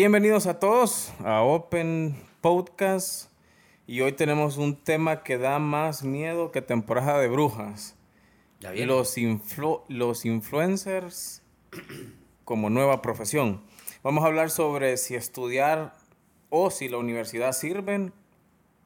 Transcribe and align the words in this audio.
Bienvenidos 0.00 0.46
a 0.46 0.60
todos 0.60 1.12
a 1.24 1.42
Open 1.42 2.14
Podcast 2.40 3.32
y 3.84 4.00
hoy 4.00 4.12
tenemos 4.12 4.56
un 4.56 4.76
tema 4.76 5.24
que 5.24 5.38
da 5.38 5.58
más 5.58 6.04
miedo 6.04 6.52
que 6.52 6.62
temporada 6.62 7.18
de 7.18 7.26
brujas. 7.26 7.96
Ya. 8.60 8.70
Los, 8.86 9.18
influ- 9.18 9.82
los 9.88 10.24
influencers 10.24 11.42
como 12.44 12.70
nueva 12.70 13.02
profesión. 13.02 13.60
Vamos 14.04 14.22
a 14.22 14.28
hablar 14.28 14.50
sobre 14.50 14.96
si 14.98 15.16
estudiar 15.16 15.96
o 16.48 16.70
si 16.70 16.88
la 16.88 16.98
universidad 16.98 17.50
sirven 17.50 18.12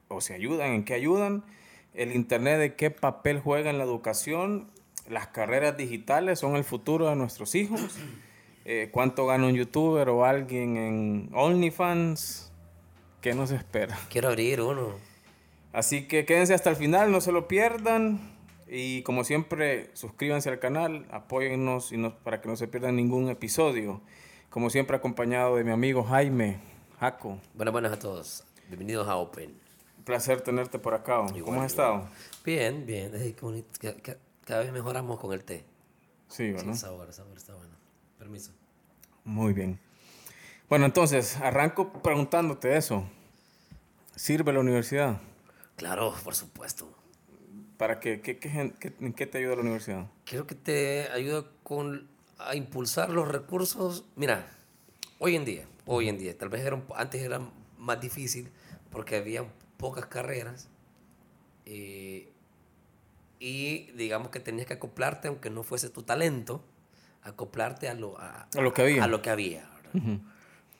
o 0.09 0.23
si 0.23 0.33
ayudan, 0.33 0.71
en 0.71 0.85
qué 0.87 0.95
ayudan, 0.95 1.45
el 1.93 2.17
internet 2.17 2.59
de 2.59 2.75
qué 2.75 2.91
papel 2.91 3.39
juega 3.39 3.69
en 3.69 3.77
la 3.77 3.85
educación, 3.85 4.71
las 5.11 5.27
carreras 5.27 5.77
digitales 5.77 6.39
son 6.39 6.57
el 6.57 6.65
futuro 6.65 7.11
de 7.11 7.17
nuestros 7.17 7.55
hijos, 7.55 7.99
eh, 8.65 8.89
cuánto 8.93 9.27
gana 9.27 9.47
un 9.47 9.55
youtuber 9.55 10.09
o 10.09 10.25
alguien 10.25 10.77
en 10.77 11.31
OnlyFans, 11.35 12.53
qué 13.21 13.35
nos 13.35 13.51
espera. 13.51 13.99
Quiero 14.11 14.29
abrir 14.29 14.61
uno. 14.61 14.91
Así 15.73 16.07
que 16.07 16.25
quédense 16.27 16.55
hasta 16.55 16.71
el 16.71 16.77
final, 16.77 17.11
no 17.11 17.21
se 17.21 17.33
lo 17.33 17.49
pierdan. 17.49 18.33
Y 18.69 19.03
como 19.03 19.25
siempre, 19.25 19.91
suscríbanse 19.95 20.49
al 20.49 20.59
canal, 20.59 21.07
apóyennos 21.11 21.93
y 21.93 21.99
no- 21.99 22.15
para 22.19 22.41
que 22.41 22.49
no 22.49 22.57
se 22.57 22.69
pierdan 22.69 22.97
ningún 22.97 23.29
episodio. 23.29 24.01
Como 24.51 24.71
siempre, 24.71 24.97
acompañado 24.97 25.57
de 25.57 25.65
mi 25.65 25.71
amigo 25.73 26.05
Jaime 26.05 26.59
Jaco. 27.01 27.39
Buenas, 27.55 27.73
buenas 27.73 27.93
a 27.93 27.99
todos. 27.99 28.45
Bienvenidos 28.69 29.09
a 29.09 29.17
Open. 29.17 29.51
Un 29.99 30.05
placer 30.05 30.41
tenerte 30.41 30.79
por 30.79 30.95
acá. 30.95 31.17
¿Cómo 31.19 31.37
Igual, 31.37 31.61
has 31.61 31.67
estado? 31.67 32.09
Bien, 32.45 32.85
bien. 32.87 33.13
Cada 34.45 34.61
vez 34.61 34.73
mejoramos 34.73 35.19
con 35.21 35.33
el 35.33 35.45
té. 35.45 35.65
Sí, 36.29 36.47
Sí, 36.47 36.53
¿verdad? 36.53 36.69
el 36.71 36.77
sabor, 36.77 37.13
sabor 37.13 37.37
está 37.37 37.55
bueno. 37.55 37.73
Permiso. 38.23 38.53
Muy 39.25 39.53
bien. 39.53 39.81
Bueno, 40.69 40.85
entonces, 40.87 41.39
arranco 41.39 41.93
preguntándote 41.93 42.77
eso. 42.77 43.05
¿Sirve 44.15 44.53
la 44.53 44.61
universidad? 44.61 45.21
Claro, 45.75 46.15
por 46.23 46.37
supuesto. 46.37 46.89
¿Para 47.79 47.99
qué? 47.99 48.21
¿Qué, 48.21 48.39
qué 48.39 48.73
qué- 48.79 48.95
¿En 49.01 49.13
qué 49.13 49.27
te 49.27 49.39
ayuda 49.39 49.57
la 49.57 49.63
universidad? 49.63 50.07
Creo 50.25 50.47
que 50.47 50.55
te 50.55 51.09
ayuda 51.11 51.45
con 51.65 52.07
a 52.39 52.55
impulsar 52.55 53.11
los 53.11 53.27
recursos. 53.27 54.05
Mira, 54.15 54.47
hoy 55.19 55.35
en 55.35 55.45
día, 55.45 55.67
hoy 55.85 56.09
en 56.09 56.17
día, 56.17 56.39
tal 56.39 56.49
vez 56.49 56.65
era 56.65 56.81
antes 56.95 57.21
era 57.23 57.41
más 57.77 58.01
difícil 58.01 58.53
porque 58.93 59.17
había 59.17 59.45
pocas 59.79 60.07
carreras 60.07 60.69
eh, 61.67 62.33
y 63.41 63.91
digamos 63.97 64.29
que 64.31 64.39
tenías 64.39 64.69
que 64.69 64.75
acoplarte, 64.75 65.27
aunque 65.27 65.51
no 65.51 65.65
fuese 65.65 65.89
tu 65.91 66.05
talento, 66.05 66.65
acoplarte 67.23 67.89
a 67.89 67.95
lo, 67.95 68.19
a, 68.19 68.49
A 68.57 68.61
lo 68.61 68.73
que 68.73 68.83
había. 68.83 69.05
A 69.05 69.07
lo 69.09 69.23
que 69.23 69.31
había. 69.31 69.69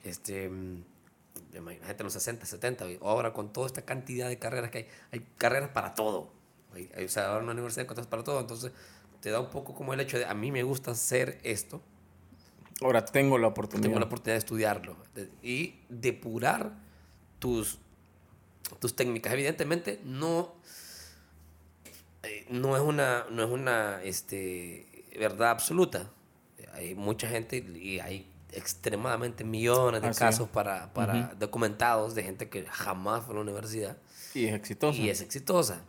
este, 0.03 0.49
mm, 0.49 0.83
imagínate 1.55 2.01
en 2.01 2.03
los 2.03 2.13
60, 2.13 2.45
70, 2.45 2.89
y 2.91 2.99
ahora 3.01 3.31
con 3.33 3.53
toda 3.53 3.67
esta 3.67 3.83
cantidad 3.83 4.27
de 4.27 4.39
carreras 4.39 4.69
que 4.71 4.79
hay, 4.79 4.87
hay 5.11 5.27
carreras 5.37 5.69
para 5.69 5.93
todo. 5.93 6.31
Hay, 6.73 6.89
hay- 6.95 7.05
o 7.05 7.09
sea, 7.09 7.27
ahora 7.27 7.37
en 7.39 7.43
una 7.43 7.53
universidad 7.53 7.83
encuentras 7.83 8.07
para 8.07 8.23
todo, 8.23 8.39
entonces 8.39 8.71
te 9.21 9.29
da 9.29 9.39
un 9.39 9.49
poco 9.49 9.73
como 9.73 9.93
el 9.93 9.99
hecho 9.99 10.17
de, 10.17 10.25
a 10.25 10.33
mí 10.33 10.51
me 10.51 10.63
gusta 10.63 10.91
hacer 10.91 11.39
esto, 11.43 11.81
Ahora 12.81 13.05
tengo 13.05 13.37
la 13.37 13.47
oportunidad. 13.47 13.83
tengo 13.87 13.99
la 13.99 14.05
oportunidad 14.07 14.33
de 14.33 14.39
estudiarlo 14.39 14.97
de- 15.15 15.29
y 15.41 15.79
depurar 15.87 16.73
tus, 17.39 17.77
tus 18.79 18.93
técnicas. 18.95 19.31
Evidentemente, 19.31 20.01
no, 20.03 20.55
eh, 22.23 22.45
no 22.49 22.75
es 22.75 22.81
una, 22.81 23.25
no 23.29 23.43
es 23.43 23.49
una 23.49 24.01
este, 24.03 25.05
verdad 25.17 25.51
absoluta. 25.51 26.09
Hay 26.73 26.95
mucha 26.95 27.27
gente 27.27 27.57
y 27.57 27.99
hay 27.99 28.29
extremadamente 28.51 29.43
millones 29.43 30.01
de 30.01 30.11
casos 30.13 30.47
para, 30.49 30.93
para 30.93 31.33
documentados 31.39 32.13
de 32.15 32.23
gente 32.23 32.49
que 32.49 32.65
jamás 32.65 33.23
fue 33.23 33.33
a 33.33 33.35
la 33.35 33.41
universidad 33.41 33.97
Y 34.33 34.45
es 34.45 34.53
exitoso. 34.53 35.01
y 35.01 35.09
es 35.09 35.21
exitosa. 35.21 35.83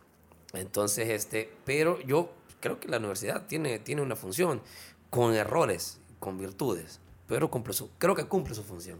Entonces, 0.53 1.09
este, 1.09 1.51
pero 1.65 1.99
yo 2.01 2.31
creo 2.59 2.79
que 2.79 2.87
la 2.87 2.97
universidad 2.97 3.45
tiene, 3.45 3.79
tiene 3.79 4.01
una 4.01 4.15
función 4.15 4.61
con 5.09 5.33
errores, 5.33 5.99
con 6.19 6.37
virtudes, 6.37 6.99
pero 7.27 7.49
cumple 7.51 7.73
su, 7.73 7.89
creo 7.97 8.15
que 8.15 8.25
cumple 8.25 8.55
su 8.55 8.63
función. 8.63 8.99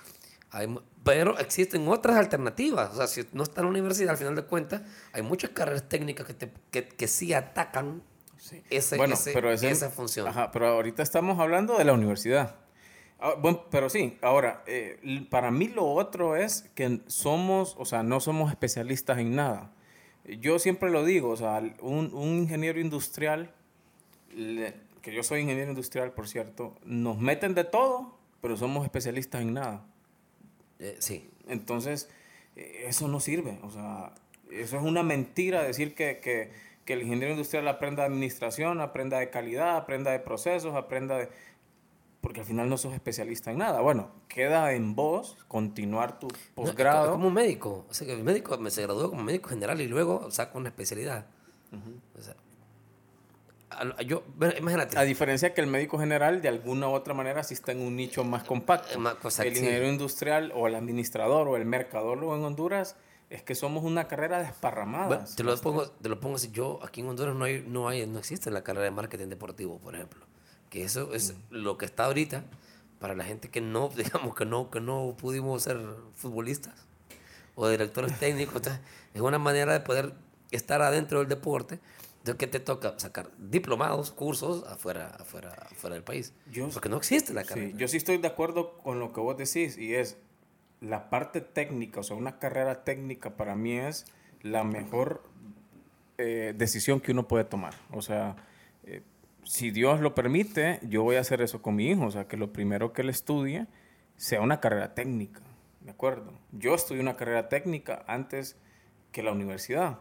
hay, 0.51 0.67
mu- 0.67 0.81
pero 1.03 1.37
existen 1.39 1.87
otras 1.87 2.15
alternativas. 2.17 2.91
O 2.93 2.95
sea, 2.97 3.07
si 3.07 3.27
no 3.33 3.43
está 3.43 3.61
en 3.61 3.65
la 3.65 3.71
universidad, 3.71 4.11
al 4.11 4.17
final 4.17 4.35
de 4.35 4.43
cuentas, 4.43 4.81
hay 5.13 5.21
muchas 5.21 5.49
carreras 5.51 5.89
técnicas 5.89 6.25
que, 6.27 6.33
te, 6.33 6.51
que, 6.71 6.87
que 6.87 7.07
sí 7.07 7.33
atacan 7.33 8.03
Sí. 8.37 8.63
ese, 8.71 8.97
Bueno, 8.97 9.13
ese- 9.13 9.33
pero 9.33 9.51
ese- 9.51 9.69
esa 9.69 9.89
función. 9.91 10.27
Ajá, 10.27 10.51
pero 10.51 10.67
ahorita 10.67 11.03
estamos 11.03 11.39
hablando 11.39 11.77
de 11.77 11.83
la 11.85 11.93
universidad. 11.93 12.55
Ah, 13.19 13.35
bueno, 13.37 13.65
pero 13.69 13.87
sí, 13.87 14.17
ahora, 14.23 14.63
eh, 14.65 14.99
para 15.29 15.51
mí 15.51 15.67
lo 15.67 15.85
otro 15.85 16.35
es 16.35 16.63
que 16.73 17.01
somos, 17.05 17.75
o 17.77 17.85
sea, 17.85 18.01
no 18.01 18.19
somos 18.19 18.49
especialistas 18.49 19.19
en 19.19 19.35
nada. 19.35 19.71
Yo 20.25 20.57
siempre 20.57 20.89
lo 20.89 21.03
digo, 21.05 21.29
o 21.29 21.35
sea, 21.37 21.61
un, 21.81 22.11
un 22.15 22.29
ingeniero 22.39 22.79
industrial, 22.79 23.53
le- 24.35 24.73
que 25.01 25.13
yo 25.13 25.23
soy 25.23 25.41
ingeniero 25.41 25.69
industrial, 25.69 26.11
por 26.11 26.27
cierto, 26.27 26.75
nos 26.85 27.17
meten 27.17 27.55
de 27.55 27.63
todo, 27.63 28.15
pero 28.41 28.55
somos 28.57 28.83
especialistas 28.85 29.41
en 29.41 29.53
nada. 29.55 29.83
Eh, 30.79 30.95
sí. 30.99 31.29
Entonces, 31.47 32.09
eh, 32.55 32.83
eso 32.87 33.07
no 33.07 33.19
sirve. 33.19 33.59
O 33.63 33.71
sea, 33.71 34.13
eso 34.51 34.77
es 34.77 34.83
una 34.83 35.01
mentira 35.03 35.63
decir 35.63 35.95
que, 35.95 36.19
que, 36.19 36.51
que 36.85 36.93
el 36.93 37.01
ingeniero 37.01 37.31
industrial 37.31 37.67
aprenda 37.67 38.03
de 38.03 38.09
administración, 38.09 38.79
aprenda 38.79 39.17
de 39.19 39.29
calidad, 39.31 39.75
aprenda 39.77 40.11
de 40.11 40.19
procesos, 40.19 40.75
aprenda 40.75 41.17
de... 41.17 41.29
Porque 42.21 42.41
al 42.41 42.45
final 42.45 42.69
no 42.69 42.77
sos 42.77 42.93
especialista 42.93 43.49
en 43.49 43.57
nada. 43.57 43.81
Bueno, 43.81 44.11
queda 44.27 44.73
en 44.73 44.93
vos 44.95 45.35
continuar 45.47 46.19
tu 46.19 46.27
No, 46.27 46.33
posgrado. 46.53 47.13
Como 47.13 47.29
un 47.29 47.33
médico. 47.33 47.87
O 47.89 47.93
sea, 47.95 48.05
que 48.05 48.13
el 48.13 48.23
médico 48.23 48.55
me 48.59 48.69
se 48.69 48.83
graduó 48.83 49.09
como 49.09 49.23
médico 49.23 49.49
general 49.49 49.81
y 49.81 49.87
luego 49.87 50.29
saca 50.29 50.55
una 50.59 50.69
especialidad. 50.69 51.25
O 52.17 52.21
sea, 52.21 52.35
yo, 54.05 54.23
imagínate. 54.57 54.97
A 54.97 55.03
diferencia 55.03 55.53
que 55.53 55.61
el 55.61 55.67
médico 55.67 55.97
general, 55.99 56.41
de 56.41 56.47
alguna 56.49 56.87
u 56.89 56.91
otra 56.91 57.13
manera, 57.13 57.43
sí 57.43 57.53
está 57.53 57.71
en 57.71 57.81
un 57.81 57.95
nicho 57.95 58.23
más 58.23 58.43
compacto. 58.43 58.99
Eh, 58.99 59.13
pues, 59.21 59.39
el 59.39 59.53
sí. 59.53 59.59
ingeniero 59.59 59.87
industrial 59.87 60.51
o 60.55 60.67
el 60.67 60.75
administrador 60.75 61.47
o 61.47 61.57
el 61.57 61.65
mercadólogo 61.65 62.35
en 62.35 62.43
Honduras 62.43 62.95
es 63.29 63.43
que 63.43 63.55
somos 63.55 63.83
una 63.83 64.07
carrera 64.07 64.39
desparramada. 64.39 65.07
Bueno, 65.07 65.23
te, 65.35 65.43
lo 65.43 65.55
pongo, 65.57 65.89
te 65.89 66.09
lo 66.09 66.19
pongo 66.19 66.35
así, 66.35 66.51
yo 66.51 66.79
aquí 66.83 66.99
en 67.01 67.07
Honduras 67.07 67.33
no, 67.35 67.45
hay, 67.45 67.63
no, 67.65 67.87
hay, 67.87 68.05
no 68.05 68.19
existe 68.19 68.51
la 68.51 68.61
carrera 68.63 68.85
de 68.85 68.91
marketing 68.91 69.27
deportivo, 69.27 69.79
por 69.79 69.95
ejemplo. 69.95 70.25
Que 70.69 70.83
eso 70.83 71.13
es 71.13 71.33
Mm. 71.33 71.55
lo 71.55 71.77
que 71.77 71.85
está 71.85 72.05
ahorita 72.05 72.43
para 72.99 73.15
la 73.15 73.23
gente 73.23 73.49
que 73.49 73.61
no, 73.61 73.89
digamos, 73.95 74.35
que 74.35 74.45
no, 74.45 74.69
que 74.69 74.81
no 74.81 75.15
pudimos 75.17 75.63
ser 75.63 75.79
futbolistas 76.15 76.73
o 77.55 77.67
directores 77.69 78.17
técnicos. 78.19 78.61
Es 79.13 79.21
una 79.21 79.39
manera 79.39 79.73
de 79.73 79.79
poder 79.79 80.13
estar 80.51 80.81
adentro 80.81 81.19
del 81.19 81.29
deporte. 81.29 81.79
Entonces, 82.21 82.35
¿qué 82.37 82.47
te 82.47 82.59
toca? 82.59 82.93
Sacar 82.97 83.29
diplomados, 83.39 84.11
cursos 84.11 84.63
afuera, 84.67 85.07
afuera, 85.19 85.53
afuera 85.71 85.95
del 85.95 86.03
país. 86.03 86.33
Yo- 86.51 86.69
Porque 86.69 86.87
no 86.89 86.97
existe 86.97 87.33
la 87.33 87.41
Sí, 87.43 87.49
carrera. 87.49 87.77
yo 87.77 87.87
sí 87.87 87.97
estoy 87.97 88.17
de 88.19 88.27
acuerdo 88.27 88.77
con 88.77 88.99
lo 88.99 89.11
que 89.11 89.19
vos 89.21 89.35
decís 89.37 89.77
y 89.77 89.95
es 89.95 90.17
la 90.81 91.09
parte 91.09 91.41
técnica, 91.41 91.99
o 91.99 92.03
sea, 92.03 92.15
una 92.15 92.37
carrera 92.39 92.83
técnica 92.83 93.31
para 93.37 93.55
mí 93.55 93.73
es 93.77 94.05
la 94.41 94.63
mejor 94.63 95.23
eh, 96.19 96.53
decisión 96.55 96.99
que 96.99 97.11
uno 97.11 97.27
puede 97.27 97.43
tomar. 97.43 97.73
O 97.91 98.01
sea, 98.03 98.35
eh, 98.83 99.01
si 99.43 99.71
Dios 99.71 99.99
lo 100.01 100.13
permite, 100.13 100.79
yo 100.83 101.01
voy 101.01 101.15
a 101.15 101.21
hacer 101.21 101.41
eso 101.41 101.61
con 101.63 101.75
mi 101.75 101.87
hijo, 101.89 102.05
o 102.05 102.11
sea, 102.11 102.27
que 102.27 102.37
lo 102.37 102.53
primero 102.53 102.93
que 102.93 103.01
él 103.01 103.09
estudie 103.09 103.65
sea 104.17 104.41
una 104.41 104.59
carrera 104.59 104.93
técnica, 104.93 105.41
¿de 105.79 105.89
acuerdo? 105.89 106.33
Yo 106.51 106.75
estudié 106.75 107.01
una 107.01 107.15
carrera 107.17 107.49
técnica 107.49 108.03
antes 108.07 108.55
que 109.11 109.23
la 109.23 109.31
universidad. 109.31 109.99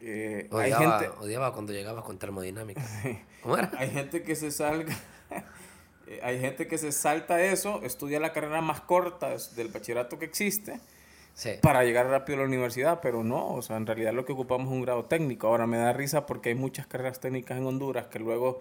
Eh, 0.00 0.48
hay 0.52 0.72
Odiaba, 0.72 0.98
gente... 1.00 1.16
odiaba 1.18 1.52
cuando 1.52 1.72
llegabas 1.72 2.04
con 2.04 2.18
termodinámica. 2.18 2.82
¿Cómo 3.42 3.56
era? 3.56 3.70
Hay 3.78 3.90
gente 3.90 4.22
que 4.22 4.36
se 4.36 4.50
salga, 4.50 4.94
eh, 6.06 6.20
hay 6.22 6.40
gente 6.40 6.66
que 6.68 6.78
se 6.78 6.92
salta 6.92 7.40
eso, 7.42 7.80
estudia 7.82 8.20
la 8.20 8.32
carrera 8.32 8.60
más 8.60 8.80
corta 8.80 9.34
del 9.56 9.68
bachillerato 9.68 10.18
que 10.18 10.24
existe 10.24 10.80
Sí. 11.34 11.50
para 11.62 11.84
llegar 11.84 12.06
rápido 12.08 12.38
a 12.38 12.40
la 12.42 12.46
universidad, 12.48 12.98
pero 13.00 13.22
no, 13.22 13.54
o 13.54 13.62
sea, 13.62 13.76
en 13.76 13.86
realidad 13.86 14.12
lo 14.12 14.24
que 14.24 14.32
ocupamos 14.32 14.66
es 14.66 14.72
un 14.72 14.82
grado 14.82 15.04
técnico. 15.04 15.46
Ahora 15.46 15.68
me 15.68 15.76
da 15.78 15.92
risa 15.92 16.26
porque 16.26 16.48
hay 16.48 16.56
muchas 16.56 16.88
carreras 16.88 17.20
técnicas 17.20 17.58
en 17.58 17.64
Honduras 17.66 18.08
que 18.08 18.18
luego 18.18 18.60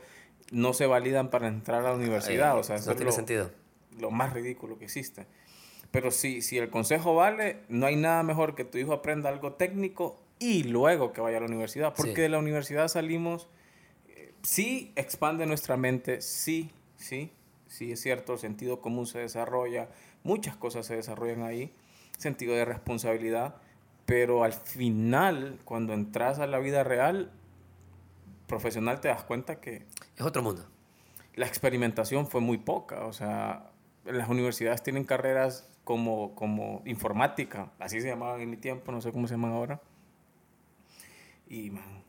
no 0.51 0.73
se 0.73 0.85
validan 0.85 1.31
para 1.31 1.47
entrar 1.47 1.79
a 1.83 1.89
la 1.89 1.95
universidad, 1.95 2.55
o 2.55 2.61
sea, 2.63 2.75
eso 2.75 2.85
no 2.85 2.91
es 2.91 2.97
tiene 2.97 3.09
lo- 3.09 3.15
sentido. 3.15 3.49
lo 3.99 4.11
más 4.11 4.31
ridículo 4.33 4.77
que 4.77 4.85
existe. 4.85 5.25
Pero 5.89 6.11
si, 6.11 6.43
si 6.43 6.59
el 6.59 6.69
consejo 6.69 7.15
vale, 7.15 7.61
no 7.67 7.87
hay 7.87 7.95
nada 7.95 8.21
mejor 8.21 8.53
que 8.53 8.63
tu 8.63 8.77
hijo 8.77 8.93
aprenda 8.93 9.29
algo 9.29 9.53
técnico 9.53 10.19
y 10.39 10.63
luego 10.63 11.13
que 11.13 11.21
vaya 11.21 11.37
a 11.37 11.39
la 11.41 11.47
universidad. 11.47 11.93
Porque 11.95 12.15
Sí. 12.15 12.21
de 12.21 12.29
la 12.29 12.39
universidad 12.39 12.87
salimos, 12.87 13.47
eh, 14.07 14.33
sí 14.43 14.91
expande 14.95 15.45
nuestra 15.45 15.77
mente, 15.77 16.21
sí, 16.21 16.71
sí, 16.95 17.31
sí 17.67 17.91
es 17.91 18.01
cierto, 18.01 18.33
el 18.33 18.39
sentido 18.39 18.81
común 18.81 19.05
se 19.07 19.19
desarrolla, 19.19 19.89
muchas 20.23 20.55
cosas 20.55 20.85
se 20.85 20.95
desarrollan 20.95 21.43
ahí, 21.43 21.73
sentido 22.17 22.55
de 22.55 22.65
responsabilidad, 22.65 23.55
pero 24.05 24.43
al 24.43 24.53
final, 24.53 25.59
cuando 25.65 25.93
entras 25.93 26.39
a 26.39 26.47
la 26.47 26.59
vida 26.59 26.83
real, 26.83 27.31
profesional, 28.47 29.01
te 29.01 29.09
das 29.09 29.23
cuenta 29.23 29.59
que 29.59 29.85
Es 30.15 30.21
otro 30.21 30.41
mundo. 30.41 30.65
la 31.35 31.45
experimentación 31.47 32.27
fue 32.27 32.41
muy 32.41 32.57
poca. 32.57 33.05
O 33.05 33.13
sea, 33.13 33.69
las 34.05 34.29
universidades 34.29 34.81
tienen 34.81 35.03
carreras 35.03 35.69
como, 35.83 36.33
como 36.35 36.81
informática, 36.85 37.71
así 37.79 38.01
se 38.01 38.07
llamaban 38.07 38.41
en 38.41 38.49
mi 38.49 38.57
tiempo, 38.57 38.91
no 38.91 39.01
sé 39.01 39.11
cómo 39.11 39.27
se 39.27 39.33
llaman 39.35 39.51
ahora. 39.51 39.81
Y, 41.49 41.69
man, 41.71 42.03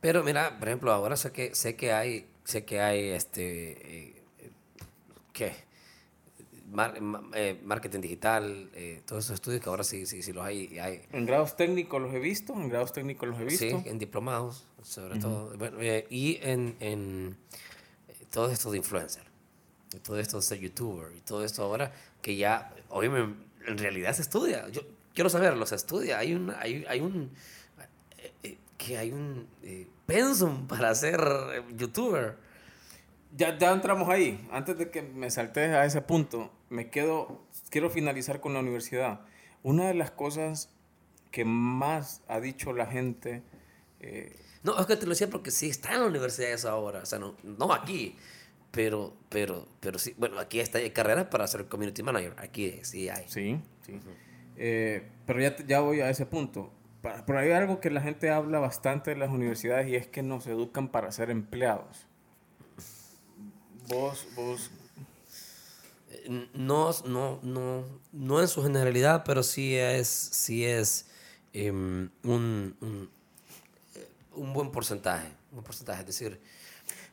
Pero 0.00 0.22
mira, 0.24 0.58
por 0.58 0.68
ejemplo, 0.68 0.92
ahora 0.92 1.16
sé 1.16 1.32
que 1.32 1.54
sé 1.54 1.76
que 1.76 1.92
hay 1.92 2.26
sé 2.44 2.64
que 2.64 2.80
hay 2.80 3.08
este 3.10 4.06
eh, 4.08 4.22
¿qué? 5.32 5.52
Mar- 6.70 7.00
ma- 7.00 7.22
eh, 7.34 7.60
marketing 7.64 8.00
digital, 8.00 8.68
eh, 8.74 9.02
todos 9.06 9.24
esos 9.24 9.34
estudios 9.34 9.62
que 9.62 9.68
ahora 9.68 9.84
sí 9.84 10.06
sí 10.06 10.22
sí 10.22 10.32
los 10.32 10.44
hay, 10.44 10.78
hay 10.78 11.02
en 11.12 11.24
grados 11.26 11.56
técnicos 11.56 12.00
los 12.02 12.12
he 12.12 12.18
visto, 12.18 12.52
en 12.54 12.68
grados 12.68 12.92
técnicos 12.92 13.28
los 13.28 13.38
he 13.40 13.48
sí, 13.50 13.66
visto. 13.66 13.82
en 13.88 13.98
diplomados, 13.98 14.64
sobre 14.82 15.18
todo, 15.20 15.56
Bueno, 15.56 15.78
eh, 15.80 16.06
y 16.10 16.38
en, 16.42 16.74
en 16.80 17.36
eh, 18.08 18.14
todo 18.30 18.50
esto 18.50 18.70
de 18.72 18.78
influencer, 18.78 19.22
y 19.94 19.98
todo 19.98 20.18
esto 20.18 20.38
de 20.38 20.42
ser 20.42 20.58
youtuber 20.58 21.14
y 21.16 21.20
todo 21.20 21.44
esto 21.44 21.62
ahora 21.62 21.92
que 22.20 22.34
ya, 22.36 22.74
oye, 22.88 23.08
en 23.08 23.78
realidad 23.78 24.12
se 24.14 24.22
estudia. 24.22 24.68
Yo 24.70 24.82
quiero 25.14 25.30
saberlo, 25.30 25.64
se 25.66 25.76
estudia. 25.76 26.18
Hay 26.18 26.34
un, 26.34 26.50
hay, 26.58 26.84
hay 26.88 27.00
un, 27.00 27.30
que 28.84 28.98
hay 28.98 29.12
un 29.12 29.48
eh, 29.62 29.86
pensum 30.06 30.66
para 30.66 30.94
ser 30.94 31.20
eh, 31.20 31.62
youtuber. 31.76 32.36
Ya, 33.36 33.56
ya 33.58 33.72
entramos 33.72 34.08
ahí. 34.08 34.46
Antes 34.52 34.78
de 34.78 34.90
que 34.90 35.02
me 35.02 35.30
saltes 35.30 35.70
a 35.70 35.84
ese 35.84 36.02
punto, 36.02 36.52
me 36.68 36.90
quedo, 36.90 37.42
quiero 37.70 37.90
finalizar 37.90 38.40
con 38.40 38.52
la 38.54 38.60
universidad. 38.60 39.20
Una 39.62 39.88
de 39.88 39.94
las 39.94 40.10
cosas 40.10 40.70
que 41.30 41.44
más 41.44 42.22
ha 42.28 42.40
dicho 42.40 42.72
la 42.72 42.86
gente, 42.86 43.42
eh, 44.00 44.36
No, 44.62 44.78
es 44.78 44.86
que 44.86 44.96
te 44.96 45.04
lo 45.04 45.10
decía 45.10 45.28
porque 45.28 45.50
sí 45.50 45.68
está 45.68 45.94
en 45.94 46.00
la 46.00 46.06
universidad 46.06 46.52
eso 46.52 46.70
ahora, 46.70 47.00
o 47.00 47.06
sea, 47.06 47.18
no, 47.18 47.36
no 47.42 47.72
aquí, 47.72 48.16
pero, 48.70 49.14
pero, 49.28 49.66
pero 49.80 49.98
sí, 49.98 50.14
bueno, 50.16 50.38
aquí 50.38 50.60
está 50.60 50.78
hay 50.78 50.90
carreras 50.90 51.26
para 51.26 51.46
ser 51.46 51.66
community 51.66 52.02
manager, 52.02 52.34
aquí 52.38 52.78
sí 52.82 53.08
hay. 53.08 53.24
Sí, 53.28 53.60
sí. 53.84 54.00
Eh, 54.56 55.02
pero 55.26 55.40
ya, 55.40 55.56
ya 55.66 55.80
voy 55.80 56.00
a 56.00 56.08
ese 56.08 56.24
punto. 56.24 56.72
Pero 57.26 57.38
hay 57.38 57.50
algo 57.52 57.80
que 57.80 57.90
la 57.90 58.00
gente 58.00 58.30
habla 58.30 58.58
bastante 58.58 59.10
de 59.10 59.16
las 59.16 59.30
universidades 59.30 59.88
y 59.88 59.96
es 59.96 60.06
que 60.06 60.22
nos 60.22 60.46
educan 60.46 60.88
para 60.88 61.12
ser 61.12 61.30
empleados. 61.30 62.06
Vos, 63.88 64.26
vos, 64.34 64.70
No, 66.54 66.90
no, 67.04 67.40
no, 67.42 67.84
no 68.12 68.40
en 68.40 68.48
su 68.48 68.62
generalidad, 68.62 69.24
pero 69.24 69.42
sí 69.42 69.76
es, 69.76 70.08
sí 70.08 70.64
es 70.64 71.10
em, 71.52 72.08
un, 72.22 72.74
un, 72.80 73.10
eh, 73.94 74.08
un 74.32 74.54
buen 74.54 74.70
porcentaje, 74.70 75.28
un 75.52 75.62
porcentaje, 75.62 76.00
es 76.00 76.06
decir, 76.06 76.40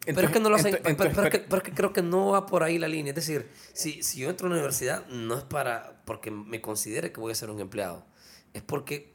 pero 0.06 0.22
es 0.22 0.34
que 0.34 0.40
no 0.40 0.50
lo 0.50 0.58
en 0.58 0.62
hacen, 0.62 0.80
pero, 0.98 1.24
es 1.24 1.30
que, 1.30 1.40
pero 1.40 1.58
es 1.58 1.64
que 1.64 1.74
creo 1.74 1.92
que 1.92 2.02
no 2.02 2.28
va 2.28 2.46
por 2.46 2.64
ahí 2.64 2.80
la 2.80 2.88
línea, 2.88 3.12
es 3.12 3.16
decir, 3.16 3.50
si, 3.74 4.02
si 4.02 4.20
yo 4.22 4.30
entro 4.30 4.48
a 4.48 4.50
una 4.50 4.56
universidad 4.56 5.06
no 5.08 5.38
es 5.38 5.44
para, 5.44 6.02
porque 6.06 6.32
me 6.32 6.62
considere 6.62 7.12
que 7.12 7.20
voy 7.20 7.34
a 7.34 7.36
ser 7.36 7.50
un 7.50 7.60
empleado, 7.60 8.06
es 8.54 8.62
porque 8.62 9.12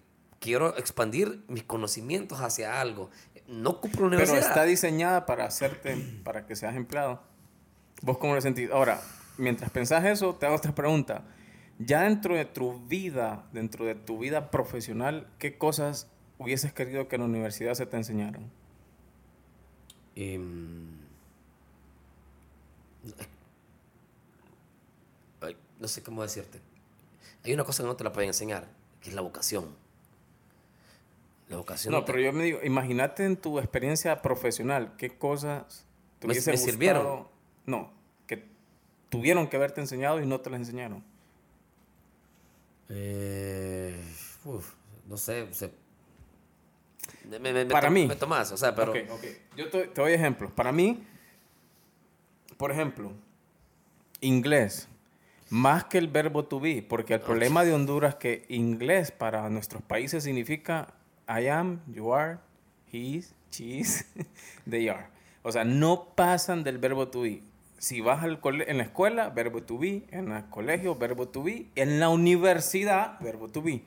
quiero 0.46 0.78
expandir 0.78 1.42
mis 1.48 1.64
conocimientos 1.64 2.40
hacia 2.40 2.80
algo, 2.80 3.10
no 3.48 3.80
la 3.82 3.90
pero 3.90 4.06
universidad. 4.06 4.38
está 4.38 4.62
diseñada 4.62 5.26
para 5.26 5.44
hacerte, 5.44 5.96
para 6.22 6.46
que 6.46 6.54
seas 6.54 6.76
empleado. 6.76 7.20
¿Vos 8.02 8.18
cómo 8.18 8.32
lo 8.32 8.40
sentís? 8.40 8.70
Ahora, 8.70 9.02
mientras 9.38 9.72
pensás 9.72 10.04
eso, 10.04 10.36
te 10.36 10.46
hago 10.46 10.54
otra 10.54 10.72
pregunta. 10.72 11.24
Ya 11.80 12.02
dentro 12.02 12.36
de 12.36 12.44
tu 12.44 12.78
vida, 12.86 13.48
dentro 13.52 13.86
de 13.86 13.96
tu 13.96 14.20
vida 14.20 14.52
profesional, 14.52 15.26
¿qué 15.40 15.58
cosas 15.58 16.06
hubieses 16.38 16.72
querido 16.72 17.08
que 17.08 17.16
en 17.16 17.22
la 17.22 17.26
universidad 17.26 17.74
se 17.74 17.86
te 17.86 17.96
enseñaran? 17.96 18.48
Em, 20.14 20.86
ay, 25.40 25.56
no 25.80 25.88
sé 25.88 26.04
cómo 26.04 26.22
decirte. 26.22 26.60
Hay 27.42 27.52
una 27.52 27.64
cosa 27.64 27.82
que 27.82 27.88
no 27.88 27.96
te 27.96 28.04
la 28.04 28.12
pueden 28.12 28.28
enseñar, 28.28 28.68
que 29.00 29.08
es 29.08 29.14
la 29.16 29.22
vocación. 29.22 29.85
La 31.48 31.56
vocación. 31.58 31.92
No, 31.92 32.04
pero 32.04 32.18
yo 32.20 32.32
me 32.32 32.44
digo, 32.44 32.58
imagínate 32.64 33.24
en 33.24 33.36
tu 33.36 33.58
experiencia 33.58 34.20
profesional, 34.22 34.94
¿qué 34.96 35.10
cosas 35.16 35.84
te 36.18 36.26
Me- 36.26 36.32
hubiese 36.32 36.50
me 36.50 36.56
gustado? 36.56 36.72
sirvieron. 36.72 37.28
No, 37.66 37.92
que 38.26 38.44
tuvieron 39.08 39.48
que 39.48 39.56
haberte 39.56 39.80
enseñado 39.80 40.20
y 40.20 40.26
no 40.26 40.40
te 40.40 40.50
las 40.50 40.60
enseñaron. 40.60 41.04
Eh, 42.88 43.96
uf, 44.44 44.72
no 45.06 45.16
sé. 45.16 45.46
se- 45.52 45.70
me, 47.28 47.66
Para 47.66 47.88
to- 47.88 47.92
mí. 47.94 48.06
Me 48.06 48.16
tomas, 48.16 48.52
o 48.52 48.56
sea, 48.56 48.74
pero. 48.74 48.92
Ok, 48.92 48.98
ok. 49.10 49.24
Yo 49.56 49.68
te, 49.70 49.86
te 49.88 50.00
doy 50.00 50.12
ejemplos. 50.12 50.52
Para 50.52 50.70
mí, 50.72 51.04
por 52.56 52.70
ejemplo, 52.70 53.12
inglés, 54.20 54.88
más 55.50 55.84
que 55.84 55.98
el 55.98 56.08
verbo 56.08 56.44
to 56.44 56.60
be, 56.60 56.82
porque 56.88 57.14
el 57.14 57.20
problema 57.20 57.64
de 57.64 57.72
Honduras 57.74 58.14
es 58.14 58.18
que 58.20 58.44
inglés 58.48 59.10
para 59.10 59.48
nuestros 59.50 59.82
países 59.82 60.22
significa 60.24 60.94
I 61.28 61.48
am, 61.48 61.80
you 61.92 62.12
are, 62.14 62.38
he 62.92 63.16
is, 63.16 63.34
she 63.50 63.80
is, 63.80 64.04
they 64.68 64.88
are. 64.88 65.08
O 65.42 65.52
sea, 65.52 65.64
no 65.64 66.12
pasan 66.16 66.64
del 66.64 66.78
verbo 66.78 67.08
to 67.08 67.22
be. 67.22 67.42
Si 67.78 68.00
vas 68.00 68.22
al 68.24 68.40
cole- 68.40 68.64
en 68.70 68.78
la 68.78 68.84
escuela, 68.84 69.28
verbo 69.30 69.62
to 69.62 69.78
be, 69.78 70.04
en 70.10 70.32
el 70.32 70.44
colegio, 70.48 70.94
verbo 70.96 71.28
to 71.28 71.42
be, 71.42 71.66
en 71.74 72.00
la 72.00 72.08
universidad, 72.08 73.18
verbo 73.20 73.48
to 73.48 73.62
be. 73.62 73.82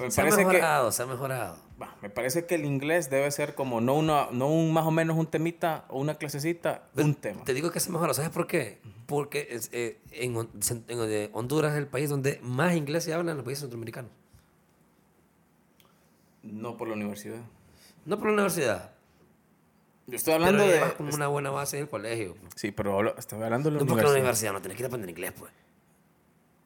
Me 0.00 0.10
se 0.10 0.20
ha 0.20 0.24
parece 0.24 0.40
que 0.42 0.46
mejorado, 0.46 0.90
se 0.92 1.02
ha 1.02 1.06
mejorado. 1.06 1.58
Bah, 1.78 1.96
me 2.02 2.08
parece 2.08 2.46
que 2.46 2.54
el 2.54 2.64
inglés 2.64 3.10
debe 3.10 3.30
ser 3.30 3.54
como 3.54 3.80
no 3.80 3.94
una 3.94 4.28
no 4.32 4.48
un 4.48 4.72
más 4.72 4.86
o 4.86 4.90
menos 4.90 5.16
un 5.18 5.26
temita 5.26 5.84
o 5.88 6.00
una 6.00 6.14
clasecita, 6.14 6.88
un 6.96 7.14
tema. 7.14 7.44
Te 7.44 7.52
digo 7.52 7.70
que 7.70 7.80
se 7.80 7.90
mejoró. 7.90 8.14
¿Sabes 8.14 8.30
por 8.30 8.46
qué? 8.46 8.78
Porque 9.06 9.48
eh, 9.72 10.00
en- 10.12 10.48
en 10.88 11.30
Honduras 11.34 11.72
es 11.72 11.78
el 11.78 11.86
país 11.88 12.08
donde 12.08 12.40
más 12.42 12.74
inglés 12.74 13.04
se 13.04 13.12
habla 13.12 13.32
en 13.32 13.36
los 13.36 13.44
países 13.44 13.62
centroamericanos. 13.62 14.10
No 16.44 16.76
por 16.76 16.88
la 16.88 16.94
universidad. 16.94 17.40
No 18.04 18.16
por 18.18 18.26
la 18.28 18.32
universidad. 18.34 18.90
Yo 20.06 20.16
estoy 20.16 20.34
Pero 20.34 20.44
hablando 20.44 20.66
de 20.66 20.74
llevas 20.74 20.92
como 20.92 21.14
una 21.14 21.28
buena 21.28 21.50
base 21.50 21.78
en 21.78 21.84
el 21.84 21.88
colegio. 21.88 22.36
Sí, 22.54 22.70
pero 22.70 22.98
hablo- 22.98 23.14
estoy 23.18 23.42
hablando 23.42 23.70
de 23.70 23.76
la 23.76 23.80
No 23.80 23.86
porque 23.86 24.00
en 24.02 24.04
la 24.06 24.10
universidad. 24.12 24.50
universidad 24.50 24.52
no 24.52 24.60
tienes 24.60 24.76
que 24.76 24.82
ir 24.82 24.84
a 24.84 24.88
aprender 24.88 25.10
inglés, 25.10 25.32
pues. 25.38 25.52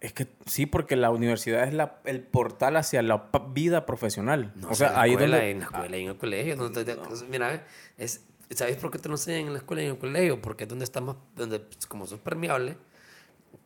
Es 0.01 0.13
que 0.13 0.29
sí, 0.47 0.67
porque 0.67 0.95
la 0.97 1.11
universidad 1.11 1.65
es 1.67 1.75
la, 1.75 1.99
el 2.05 2.21
portal 2.23 2.77
hacia 2.77 3.03
la 3.03 3.31
vida 3.51 3.85
profesional. 3.87 4.53
o 4.69 4.75
sea, 4.75 5.01
ahí 5.01 5.13
escuela, 5.13 5.37
donde... 5.39 5.51
en 5.53 5.59
la 5.61 5.65
escuela 5.67 5.97
y 5.97 6.03
en 6.03 6.09
el 6.09 6.17
colegio. 6.17 6.57
no 6.57 6.71
te- 6.73 6.85
te- 6.85 6.97
Mira, 7.29 7.65
es, 7.97 8.25
¿sabes 8.51 8.77
por 8.77 8.91
qué 8.91 8.99
te 8.99 9.09
lo 9.09 9.15
enseñan 9.15 9.47
en 9.49 9.53
la 9.55 9.59
escuela 9.59 9.83
y 9.83 9.87
en 9.87 9.93
el 9.93 9.99
colegio? 9.99 10.41
Porque 10.41 10.65
es 10.65 10.69
donde 10.69 10.85
está 10.85 11.01
más, 11.01 11.17
donde, 11.37 11.61
pues, 11.61 11.87
como 11.87 12.07
sos 12.07 12.21
permeable, 12.21 12.77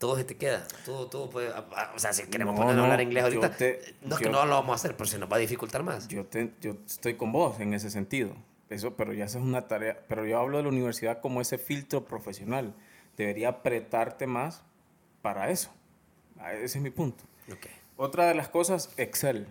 todo 0.03 0.17
se 0.17 0.25
te 0.25 0.37
queda. 0.37 0.67
Todo, 0.85 1.07
todo 1.07 1.31
puede, 1.31 1.51
ah, 1.51 1.65
ah, 1.77 1.93
o 1.95 1.99
sea, 2.01 2.13
si 2.13 2.25
queremos 2.25 2.55
No, 2.55 2.61
ponernos 2.63 2.79
no, 2.79 2.91
a 2.91 2.95
hablar 2.95 3.03
inglés 3.03 3.23
ahorita, 3.23 3.57
te- 3.57 3.95
no 4.03 4.17
es 4.17 4.19
que 4.19 4.25
yo- 4.25 4.33
no 4.33 4.45
lo 4.47 4.55
vamos 4.57 4.73
a 4.73 4.75
hacer, 4.75 4.97
pero 4.97 5.07
se 5.09 5.17
nos 5.17 5.31
va 5.31 5.37
a 5.37 5.39
dificultar 5.39 5.85
más. 5.85 6.09
Yo, 6.09 6.27
te- 6.27 6.53
yo 6.61 6.73
estoy 6.85 7.15
con 7.15 7.31
vos 7.31 7.61
en 7.61 7.73
ese 7.73 7.89
sentido. 7.89 8.35
Eso, 8.69 8.97
pero 8.97 9.13
ya 9.13 9.27
es 9.27 9.37
una 9.37 9.69
tarea. 9.69 10.03
Pero 10.09 10.27
yo 10.27 10.41
hablo 10.41 10.57
de 10.57 10.65
la 10.65 10.71
universidad 10.71 11.21
como 11.21 11.41
ese 11.41 11.57
filtro 11.57 12.05
profesional. 12.05 12.75
Debería 13.17 13.51
apretarte 13.51 14.27
más 14.27 14.65
para 15.23 15.51
eso. 15.51 15.71
Ah, 16.41 16.53
Ese 16.53 16.79
es 16.79 16.83
mi 16.83 16.91
punto. 16.91 17.23
Ok. 17.53 17.67
Otra 17.97 18.27
de 18.27 18.35
las 18.35 18.49
cosas, 18.49 18.91
Excel. 18.97 19.47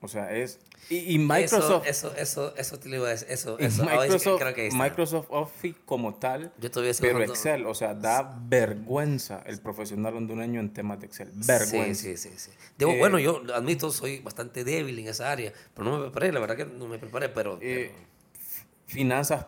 O 0.00 0.08
sea, 0.08 0.30
es... 0.36 0.58
Y, 0.90 1.14
y 1.14 1.18
Microsoft... 1.18 1.86
Eso, 1.86 2.08
eso, 2.14 2.16
eso, 2.16 2.56
eso 2.56 2.78
te 2.78 2.88
lo 2.90 2.96
iba 2.96 3.06
a 3.08 3.10
decir. 3.10 3.28
Eso, 3.30 3.56
Microsoft, 3.58 4.38
creo 4.40 4.54
que 4.54 4.60
ahí 4.62 4.66
está. 4.68 4.78
Microsoft 4.82 5.26
Office 5.30 5.78
como 5.84 6.14
tal, 6.14 6.52
Yo 6.60 6.70
pero 7.00 7.22
Excel, 7.22 7.66
o 7.66 7.74
sea, 7.74 7.94
da 7.94 8.38
vergüenza 8.46 9.42
el 9.46 9.58
profesional 9.60 10.14
hondureño 10.16 10.60
en 10.60 10.72
temas 10.72 11.00
de 11.00 11.06
Excel. 11.06 11.30
Vergüenza. 11.34 12.02
Sí, 12.02 12.16
sí, 12.16 12.30
sí. 12.36 12.50
Eh, 12.78 12.98
bueno, 12.98 13.18
yo 13.18 13.42
admito, 13.54 13.90
soy 13.90 14.20
bastante 14.20 14.64
débil 14.64 14.98
en 14.98 15.08
esa 15.08 15.32
área, 15.32 15.52
pero 15.74 15.90
no 15.90 15.96
me 15.98 16.04
preparé, 16.04 16.30
la 16.30 16.40
verdad 16.40 16.56
que 16.56 16.66
no 16.66 16.86
me 16.86 16.98
preparé, 16.98 17.30
pero, 17.30 17.58
Eh, 17.62 17.90
pero 17.92 18.06
finanzas 18.86 19.46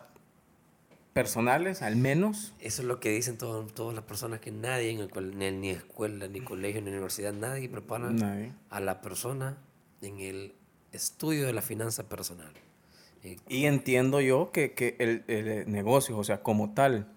personales, 1.13 1.81
al 1.81 1.95
menos. 1.95 2.53
eso 2.59 2.81
es 2.81 2.87
lo 2.87 2.99
que 2.99 3.09
dicen 3.09 3.37
todo- 3.37 3.65
todas 3.65 3.93
las 3.95 4.03
personas, 4.03 4.39
que 4.39 4.51
nadie, 4.51 4.91
en 4.91 4.99
el 4.99 5.37
ni, 5.37 5.51
ni 5.51 5.69
escuela, 5.71 6.27
ni 6.27 6.41
colegio, 6.41 6.81
ni 6.81 6.89
universidad, 6.89 7.33
nadie 7.33 7.67
prepara 7.69 8.09
Nadie. 8.09 8.51
a 8.69 8.79
la 8.79 9.01
persona 9.01 9.57
en 10.01 10.19
el 10.19 10.55
estudio 10.91 11.45
de 11.45 11.53
la 11.53 11.61
finanza 11.61 12.07
personal. 12.07 12.51
Eh, 13.23 13.37
Y 13.47 13.65
entiendo 13.65 14.21
yo 14.21 14.51
que, 14.51 14.73
que 14.73 14.95
el, 14.99 15.23
el 15.27 15.71
negocio, 15.71 16.17
o 16.17 16.23
sea, 16.23 16.41
como 16.41 16.73
tal, 16.73 17.07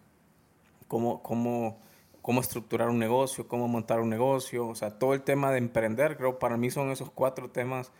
cómo, 0.88 1.22
cómo, 1.22 1.80
cómo 2.20 2.40
estructurar 2.40 2.88
un 2.88 2.98
negocio, 2.98 3.48
cómo 3.48 3.68
montar 3.68 4.00
un 4.00 4.10
negocio, 4.10 4.68
o 4.68 4.74
sea, 4.74 4.98
todo 4.98 5.14
el 5.14 5.22
tema 5.22 5.50
de 5.50 5.58
emprender, 5.58 6.16
creo 6.16 6.38
para 6.38 6.56
mí 6.56 6.70
son 6.70 6.90
esos 6.90 7.10
cuatro 7.10 7.50
temas 7.50 7.92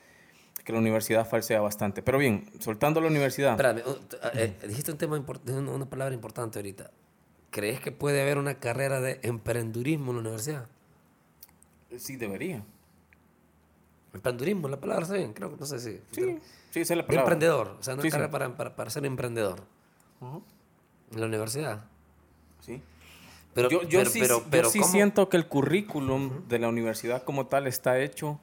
que 0.64 0.72
la 0.72 0.78
universidad 0.78 1.28
falsea 1.28 1.60
bastante. 1.60 2.02
Pero 2.02 2.18
bien, 2.18 2.50
soltando 2.60 3.00
la 3.00 3.08
universidad. 3.08 3.52
Espérame, 3.52 3.82
eh, 4.34 4.56
dijiste 4.68 4.92
un 4.92 4.98
tema 4.98 5.16
una 5.16 5.86
palabra 5.86 6.14
importante 6.14 6.58
ahorita. 6.58 6.90
¿Crees 7.50 7.80
que 7.80 7.92
puede 7.92 8.22
haber 8.22 8.38
una 8.38 8.54
carrera 8.60 9.00
de 9.00 9.20
emprendurismo 9.22 10.10
en 10.10 10.16
la 10.16 10.20
universidad? 10.20 10.66
Sí, 11.98 12.16
debería. 12.16 12.64
Emprendurismo, 14.14 14.69
la 14.69 14.78
palabra 14.78 15.04
está 15.04 15.16
bien, 15.16 15.33
creo 15.33 15.50
que 15.50 15.57
no 15.59 15.66
sé 15.66 15.78
si. 15.81 16.00
Sí, 16.12 16.38
sí, 16.71 16.81
esa 16.81 16.95
es 16.95 16.97
la 16.99 17.02
De 17.02 17.02
palabra. 17.09 17.23
emprendedor, 17.23 17.76
o 17.81 17.83
sea, 17.83 17.95
una 17.95 18.02
Sí, 18.02 18.09
sí. 18.09 18.12
carrera 18.12 18.31
para, 18.31 18.57
para, 18.57 18.76
para 18.76 18.90
ser 18.90 19.04
emprendedor 19.07 19.61
en 20.21 21.21
la 21.21 21.26
universidad. 21.26 21.85
Sí. 22.61 22.81
Pero, 23.54 23.69
yo 23.71 23.83
yo 23.83 23.99
pero, 24.00 24.11
sí, 24.11 24.21
pero, 24.21 24.38
yo 24.40 24.47
pero 24.50 24.71
sí 24.71 24.78
¿cómo? 24.81 24.92
siento 24.92 25.28
que 25.28 25.37
el 25.37 25.47
currículum 25.49 26.47
de 26.49 26.59
la 26.59 26.69
universidad 26.69 27.23
como 27.25 27.47
tal 27.47 27.66
está 27.66 27.99
hecho 28.00 28.38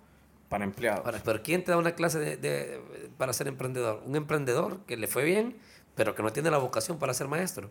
para 0.50 0.64
empleados. 0.64 1.22
Pero 1.24 1.42
¿quién 1.44 1.64
te 1.64 1.72
da 1.72 1.78
una 1.78 1.94
clase 1.94 2.20
de, 2.20 2.38
de- 2.38 3.10
para 3.18 3.34
ser 3.34 3.48
emprendedor? 3.48 4.02
Un 4.06 4.16
emprendedor 4.16 4.80
que 4.88 4.98
le 4.98 5.08
fue 5.08 5.24
bien, 5.24 5.56
pero 5.96 6.16
que 6.16 6.24
no 6.24 6.32
tiene 6.34 6.50
la 6.52 6.58
vocación 6.58 6.98
para 7.00 7.14
ser 7.14 7.28
maestro. 7.28 7.70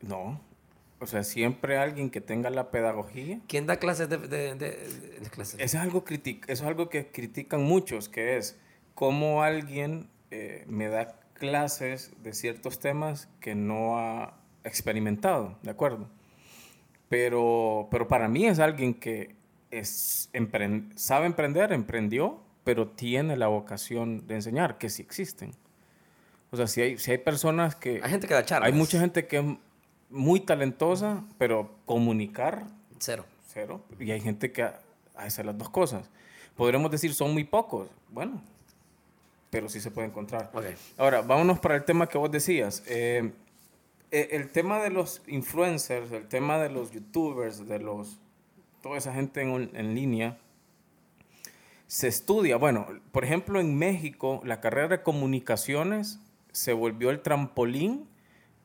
No. 0.00 0.40
O 1.00 1.06
sea, 1.06 1.22
siempre 1.22 1.78
alguien 1.78 2.10
que 2.10 2.20
tenga 2.20 2.50
la 2.50 2.70
pedagogía. 2.70 3.40
¿Quién 3.46 3.66
da 3.66 3.76
clases 3.76 4.08
de, 4.08 4.18
de- 4.18 4.54
de- 4.56 5.20
de 5.20 5.30
clases? 5.30 5.54
Eso 5.60 5.76
es 5.76 5.82
algo, 5.82 6.04
critic- 6.04 6.44
eso 6.48 6.64
es 6.64 6.68
algo 6.68 6.88
que 6.88 7.06
critican 7.06 7.62
muchos, 7.62 8.08
que 8.08 8.36
es 8.36 8.58
cómo 8.94 9.42
alguien 9.44 10.08
eh, 10.30 10.64
me 10.66 10.88
da 10.88 11.20
clases 11.34 12.10
de 12.22 12.32
ciertos 12.32 12.80
temas 12.80 13.28
que 13.40 13.54
no 13.54 13.96
ha 13.98 14.34
experimentado, 14.64 15.56
¿de 15.62 15.70
acuerdo? 15.70 16.08
Pero, 17.08 17.88
pero 17.90 18.08
para 18.08 18.28
mí 18.28 18.46
es 18.46 18.58
alguien 18.58 18.92
que 18.94 19.36
es 19.70 20.30
empren- 20.32 20.92
sabe 20.96 21.26
emprender, 21.26 21.72
emprendió, 21.72 22.42
pero 22.64 22.88
tiene 22.88 23.36
la 23.36 23.46
vocación 23.46 24.26
de 24.26 24.34
enseñar, 24.34 24.78
que 24.78 24.90
sí 24.90 25.02
existen. 25.02 25.52
O 26.50 26.56
sea, 26.56 26.66
si 26.66 26.80
hay, 26.80 26.98
si 26.98 27.10
hay 27.12 27.18
personas 27.18 27.76
que... 27.76 28.00
Hay 28.02 28.10
gente 28.10 28.26
que 28.26 28.34
da 28.34 28.44
charlas. 28.44 28.66
Hay 28.70 28.76
mucha 28.76 28.98
gente 29.00 29.26
que 29.26 29.58
muy 30.10 30.40
talentosa, 30.40 31.24
pero 31.38 31.70
comunicar 31.84 32.66
Cero. 32.98 33.24
cero. 33.46 33.80
Y 33.98 34.10
hay 34.10 34.20
gente 34.20 34.52
que 34.52 34.68
hace 35.14 35.44
las 35.44 35.56
dos 35.56 35.70
cosas. 35.70 36.10
Podremos 36.56 36.90
decir 36.90 37.14
son 37.14 37.32
muy 37.32 37.44
pocos. 37.44 37.88
Bueno, 38.10 38.42
pero 39.50 39.68
sí 39.68 39.80
se 39.80 39.90
puede 39.90 40.08
encontrar. 40.08 40.50
Ok. 40.52 40.64
Ahora, 40.96 41.22
vámonos 41.22 41.58
para 41.58 41.76
el 41.76 41.84
tema 41.84 42.08
que 42.08 42.18
vos 42.18 42.30
decías. 42.30 42.82
Eh, 42.86 43.32
eh, 44.10 44.28
el 44.32 44.50
tema 44.50 44.80
de 44.82 44.90
los 44.90 45.22
influencers, 45.26 46.10
el 46.12 46.26
tema 46.26 46.58
de 46.58 46.70
los 46.70 46.90
youtubers, 46.90 47.66
de 47.66 47.78
los 47.78 48.18
toda 48.82 48.96
esa 48.96 49.12
gente 49.12 49.42
en, 49.42 49.70
en 49.74 49.94
línea, 49.94 50.38
se 51.86 52.08
estudia. 52.08 52.56
Bueno, 52.56 52.86
por 53.12 53.24
ejemplo, 53.24 53.60
en 53.60 53.76
México, 53.76 54.40
la 54.44 54.60
carrera 54.60 54.88
de 54.88 55.02
comunicaciones 55.02 56.20
se 56.52 56.72
volvió 56.72 57.10
el 57.10 57.20
trampolín 57.20 58.06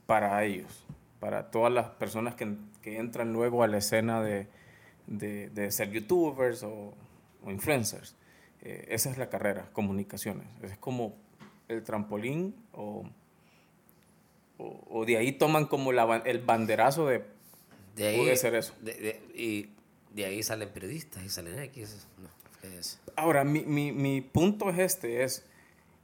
para 0.06 0.44
ellos, 0.44 0.86
para 1.24 1.52
todas 1.52 1.72
las 1.72 1.88
personas 1.92 2.36
que, 2.36 2.54
que 2.82 2.98
entran 2.98 3.32
luego 3.32 3.64
a 3.64 3.68
la 3.68 3.78
escena 3.78 4.22
de, 4.22 4.46
de- 5.08 5.50
de 5.52 5.72
ser 5.72 5.90
youtubers 5.90 6.64
o, 6.64 6.94
o 7.46 7.50
influencers. 7.50 8.18
Eh, 8.62 8.88
esa 8.90 9.10
es 9.10 9.18
la 9.18 9.30
carrera, 9.30 9.70
comunicaciones. 9.72 10.46
Es 10.62 10.78
como 10.80 11.16
el 11.70 11.82
trampolín 11.82 12.54
o, 12.74 13.06
o, 14.58 14.84
o 14.90 15.06
de 15.06 15.16
ahí 15.16 15.32
toman 15.32 15.66
como 15.66 15.94
la 15.94 16.18
el 16.26 16.40
banderazo 16.40 17.08
de... 17.08 17.24
De 17.96 18.08
ahí, 18.08 18.18
Puede 18.18 18.36
ser 18.36 18.56
eso. 18.56 18.74
de- 18.82 19.22
y 19.34 19.70
de 20.14 20.26
ahí 20.26 20.44
salen 20.44 20.68
periodistas 20.74 21.24
y 21.24 21.30
salen 21.30 21.58
X. 21.60 22.06
No, 22.18 22.28
es- 22.80 23.00
Ahora, 23.16 23.46
mi, 23.46 23.62
mi, 23.62 23.94
mi 23.94 24.20
punto 24.20 24.70
es 24.72 24.78
este, 24.80 25.24
es 25.24 25.46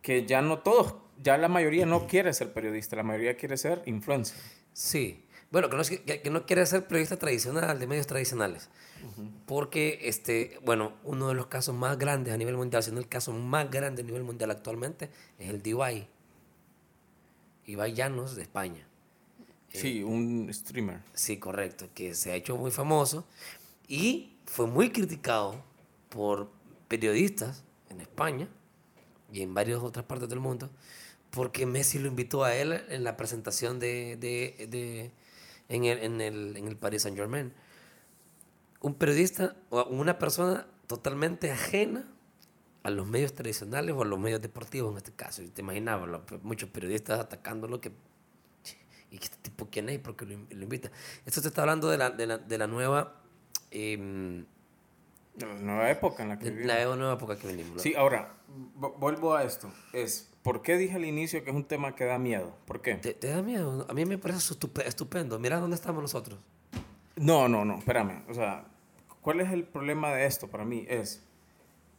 que 0.01 0.25
ya 0.25 0.41
no 0.41 0.59
todos, 0.59 0.95
ya 1.21 1.37
la 1.37 1.49
mayoría 1.49 1.85
no 1.85 2.07
quiere 2.07 2.31
ser 2.33 2.53
periodista, 2.53 2.95
la 2.95 3.03
mayoría 3.03 3.35
quiere 3.35 3.57
ser 3.57 3.81
influencer. 3.85 4.37
Sí. 4.79 5.25
Bueno, 5.51 5.69
que 5.69 5.75
no, 5.75 5.83
que, 5.83 6.21
que 6.21 6.29
no 6.29 6.45
quiere 6.45 6.65
ser 6.65 6.87
periodista 6.87 7.17
tradicional, 7.17 7.77
de 7.77 7.85
medios 7.85 8.07
tradicionales. 8.07 8.69
Porque, 9.45 9.99
este, 10.03 10.57
bueno, 10.63 10.93
uno 11.03 11.27
de 11.27 11.33
los 11.33 11.47
casos 11.47 11.75
más 11.75 11.97
grandes 11.97 12.33
a 12.33 12.37
nivel 12.37 12.55
mundial, 12.55 12.81
siendo 12.81 13.01
el 13.01 13.09
caso 13.09 13.33
más 13.33 13.69
grande 13.69 14.03
a 14.03 14.05
nivel 14.05 14.23
mundial 14.23 14.51
actualmente, 14.51 15.09
es 15.37 15.49
el 15.49 15.61
de 15.61 15.71
Ibai. 15.71 16.07
Ibai 17.65 17.93
Llanos 17.93 18.37
de 18.37 18.43
España. 18.43 18.87
Sí, 19.67 20.01
un 20.01 20.49
streamer. 20.53 21.01
Sí, 21.13 21.37
correcto, 21.37 21.89
que 21.93 22.15
se 22.15 22.31
ha 22.31 22.35
hecho 22.35 22.55
muy 22.55 22.71
famoso 22.71 23.27
y 23.85 24.37
fue 24.45 24.65
muy 24.65 24.91
criticado 24.91 25.61
por 26.07 26.51
periodistas 26.87 27.65
en 27.89 27.99
España 27.99 28.47
y 29.31 29.41
en 29.41 29.53
varias 29.53 29.79
otras 29.81 30.05
partes 30.05 30.29
del 30.29 30.39
mundo 30.39 30.69
porque 31.31 31.65
Messi 31.65 31.99
lo 31.99 32.07
invitó 32.07 32.43
a 32.43 32.55
él 32.55 32.83
en 32.89 33.03
la 33.03 33.15
presentación 33.17 33.79
de, 33.79 34.17
de- 34.17 34.67
de- 34.67 35.11
en, 35.69 35.85
el, 35.85 35.99
en, 35.99 36.21
el, 36.21 36.57
en 36.57 36.67
el 36.67 36.75
Paris 36.75 37.03
Saint 37.03 37.17
Germain. 37.17 37.53
Un 38.81 38.95
periodista 38.95 39.55
o 39.69 39.83
una 39.85 40.17
persona 40.17 40.65
totalmente 40.87 41.51
ajena 41.51 42.07
a 42.83 42.89
los 42.89 43.05
medios 43.05 43.35
tradicionales 43.35 43.93
o 43.93 44.01
a 44.01 44.05
los 44.05 44.17
medios 44.19 44.41
deportivos 44.41 44.91
en 44.91 44.97
este 44.97 45.11
caso. 45.11 45.43
Te 45.53 45.61
imaginabas 45.61 46.07
los- 46.09 46.43
muchos 46.43 46.69
periodistas 46.69 47.19
atacándolo 47.19 47.79
que 47.81 47.91
¿Y 49.11 49.15
este 49.15 49.37
tipo 49.41 49.67
quién 49.71 49.89
es? 49.89 49.97
¿Por 49.97 50.15
qué 50.15 50.25
lo, 50.27 50.33
in- 50.33 50.47
lo 50.51 50.61
invita? 50.63 50.91
Esto 51.25 51.41
te 51.41 51.47
está 51.47 51.61
hablando 51.61 51.89
de 51.89 51.97
la, 51.97 52.11
de 52.11 52.27
la, 52.27 52.37
de 52.37 52.57
la 52.59 52.67
nueva... 52.67 53.15
De 53.71 55.45
la 55.45 55.53
nueva 55.55 55.89
época 55.89 56.23
en 56.23 56.29
la 56.29 56.37
que 56.39 56.49
vivimos. 56.51 56.67
la 56.67 56.95
nueva 56.95 57.13
época 57.13 57.37
que 57.37 57.47
venimos. 57.47 57.81
Sí, 57.81 57.95
ahora, 57.95 58.35
vo- 58.77 58.95
vuelvo 58.99 59.35
a 59.35 59.43
esto. 59.43 59.71
Es, 59.93 60.29
¿por 60.49 60.63
qué 60.63 60.77
dije 60.77 60.95
al 60.95 61.05
inicio 61.05 61.43
que 61.43 61.51
es 61.51 61.55
un 61.55 61.63
tema 61.63 61.93
que 61.93 62.05
da 62.05 62.17
miedo? 62.17 62.55
¿Por 62.65 62.81
qué? 62.81 62.95
¿Te, 62.95 63.13
te 63.13 63.27
da 63.27 63.43
miedo? 63.43 63.85
A 63.87 63.93
mí 63.93 64.03
me 64.05 64.17
parece 64.17 64.55
estupendo. 64.83 65.37
Mira 65.37 65.59
dónde 65.59 65.75
estamos 65.75 66.01
nosotros. 66.01 66.39
No, 67.17 67.47
no, 67.47 67.65
no, 67.65 67.77
espérame. 67.77 68.23
O 68.27 68.33
sea, 68.33 68.65
¿cuál 69.21 69.41
es 69.41 69.51
el 69.51 69.63
problema 69.63 70.11
de 70.11 70.25
esto 70.25 70.47
para 70.47 70.65
mí? 70.65 70.87
Es 70.89 71.23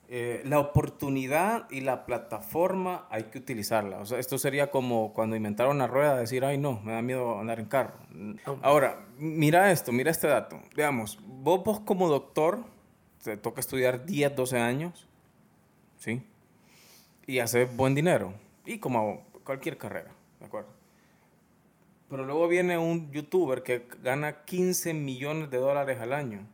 eh, 0.09 0.43
la 0.47 0.59
oportunidad 0.59 1.71
y 1.71 1.83
la 1.83 2.05
plataforma 2.07 3.07
hay 3.09 3.23
que 3.31 3.39
utilizarla. 3.39 3.99
O 3.99 4.07
sea, 4.07 4.19
esto 4.19 4.37
sería 4.37 4.69
como 4.73 5.13
cuando 5.13 5.37
inventaron 5.37 5.79
la 5.79 5.87
rueda, 5.87 6.19
decir, 6.19 6.45
ay, 6.45 6.59
no, 6.59 6.81
me 6.81 6.91
da 6.91 7.03
miedo 7.03 7.39
andar 7.39 7.61
en 7.61 7.67
carro. 7.67 7.95
Ahora, 8.63 9.07
mira 9.17 9.71
esto, 9.71 9.93
mira 9.93 10.11
este 10.11 10.27
dato. 10.27 10.61
Veamos, 10.75 11.21
vos, 11.25 11.63
vos 11.63 11.79
como 11.79 12.09
doctor, 12.09 12.65
te 13.23 13.37
toca 13.37 13.61
estudiar 13.61 14.07
10, 14.07 14.35
12 14.35 14.59
años, 14.59 15.07
¿sí? 15.99 16.25
Y 17.27 17.39
haces 17.39 17.75
buen 17.77 17.95
dinero. 17.95 18.35
Y 18.65 18.79
como 18.79 19.27
cualquier 19.45 19.77
carrera, 19.77 20.11
¿de 20.39 20.47
acuerdo? 20.47 20.71
Pero 22.09 22.25
luego 22.25 22.49
viene 22.49 22.77
un 22.77 23.13
youtuber 23.13 23.63
que 23.63 23.87
gana 24.03 24.45
15 24.45 24.95
millones 24.95 25.51
de 25.51 25.59
dólares 25.59 26.01
al 26.01 26.13
año. 26.13 26.47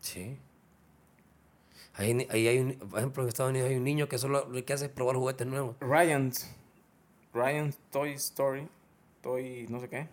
Sí. 0.00 0.38
Ahí, 1.94 2.26
ahí 2.30 2.48
hay 2.48 2.58
un, 2.58 2.74
por 2.74 2.98
ejemplo, 2.98 3.22
en 3.22 3.28
Estados 3.28 3.50
Unidos 3.50 3.68
hay 3.68 3.76
un 3.76 3.84
niño 3.84 4.08
que 4.08 4.18
solo 4.18 4.48
lo 4.48 4.64
que 4.64 4.72
hace 4.72 4.86
es 4.86 4.90
probar 4.90 5.16
juguetes 5.16 5.46
nuevos. 5.46 5.76
Ryan's, 5.80 6.50
Ryan's 7.32 7.78
Toy 7.90 8.12
Story, 8.12 8.68
Toy 9.22 9.66
no 9.68 9.80
sé 9.80 9.88
qué. 9.88 10.08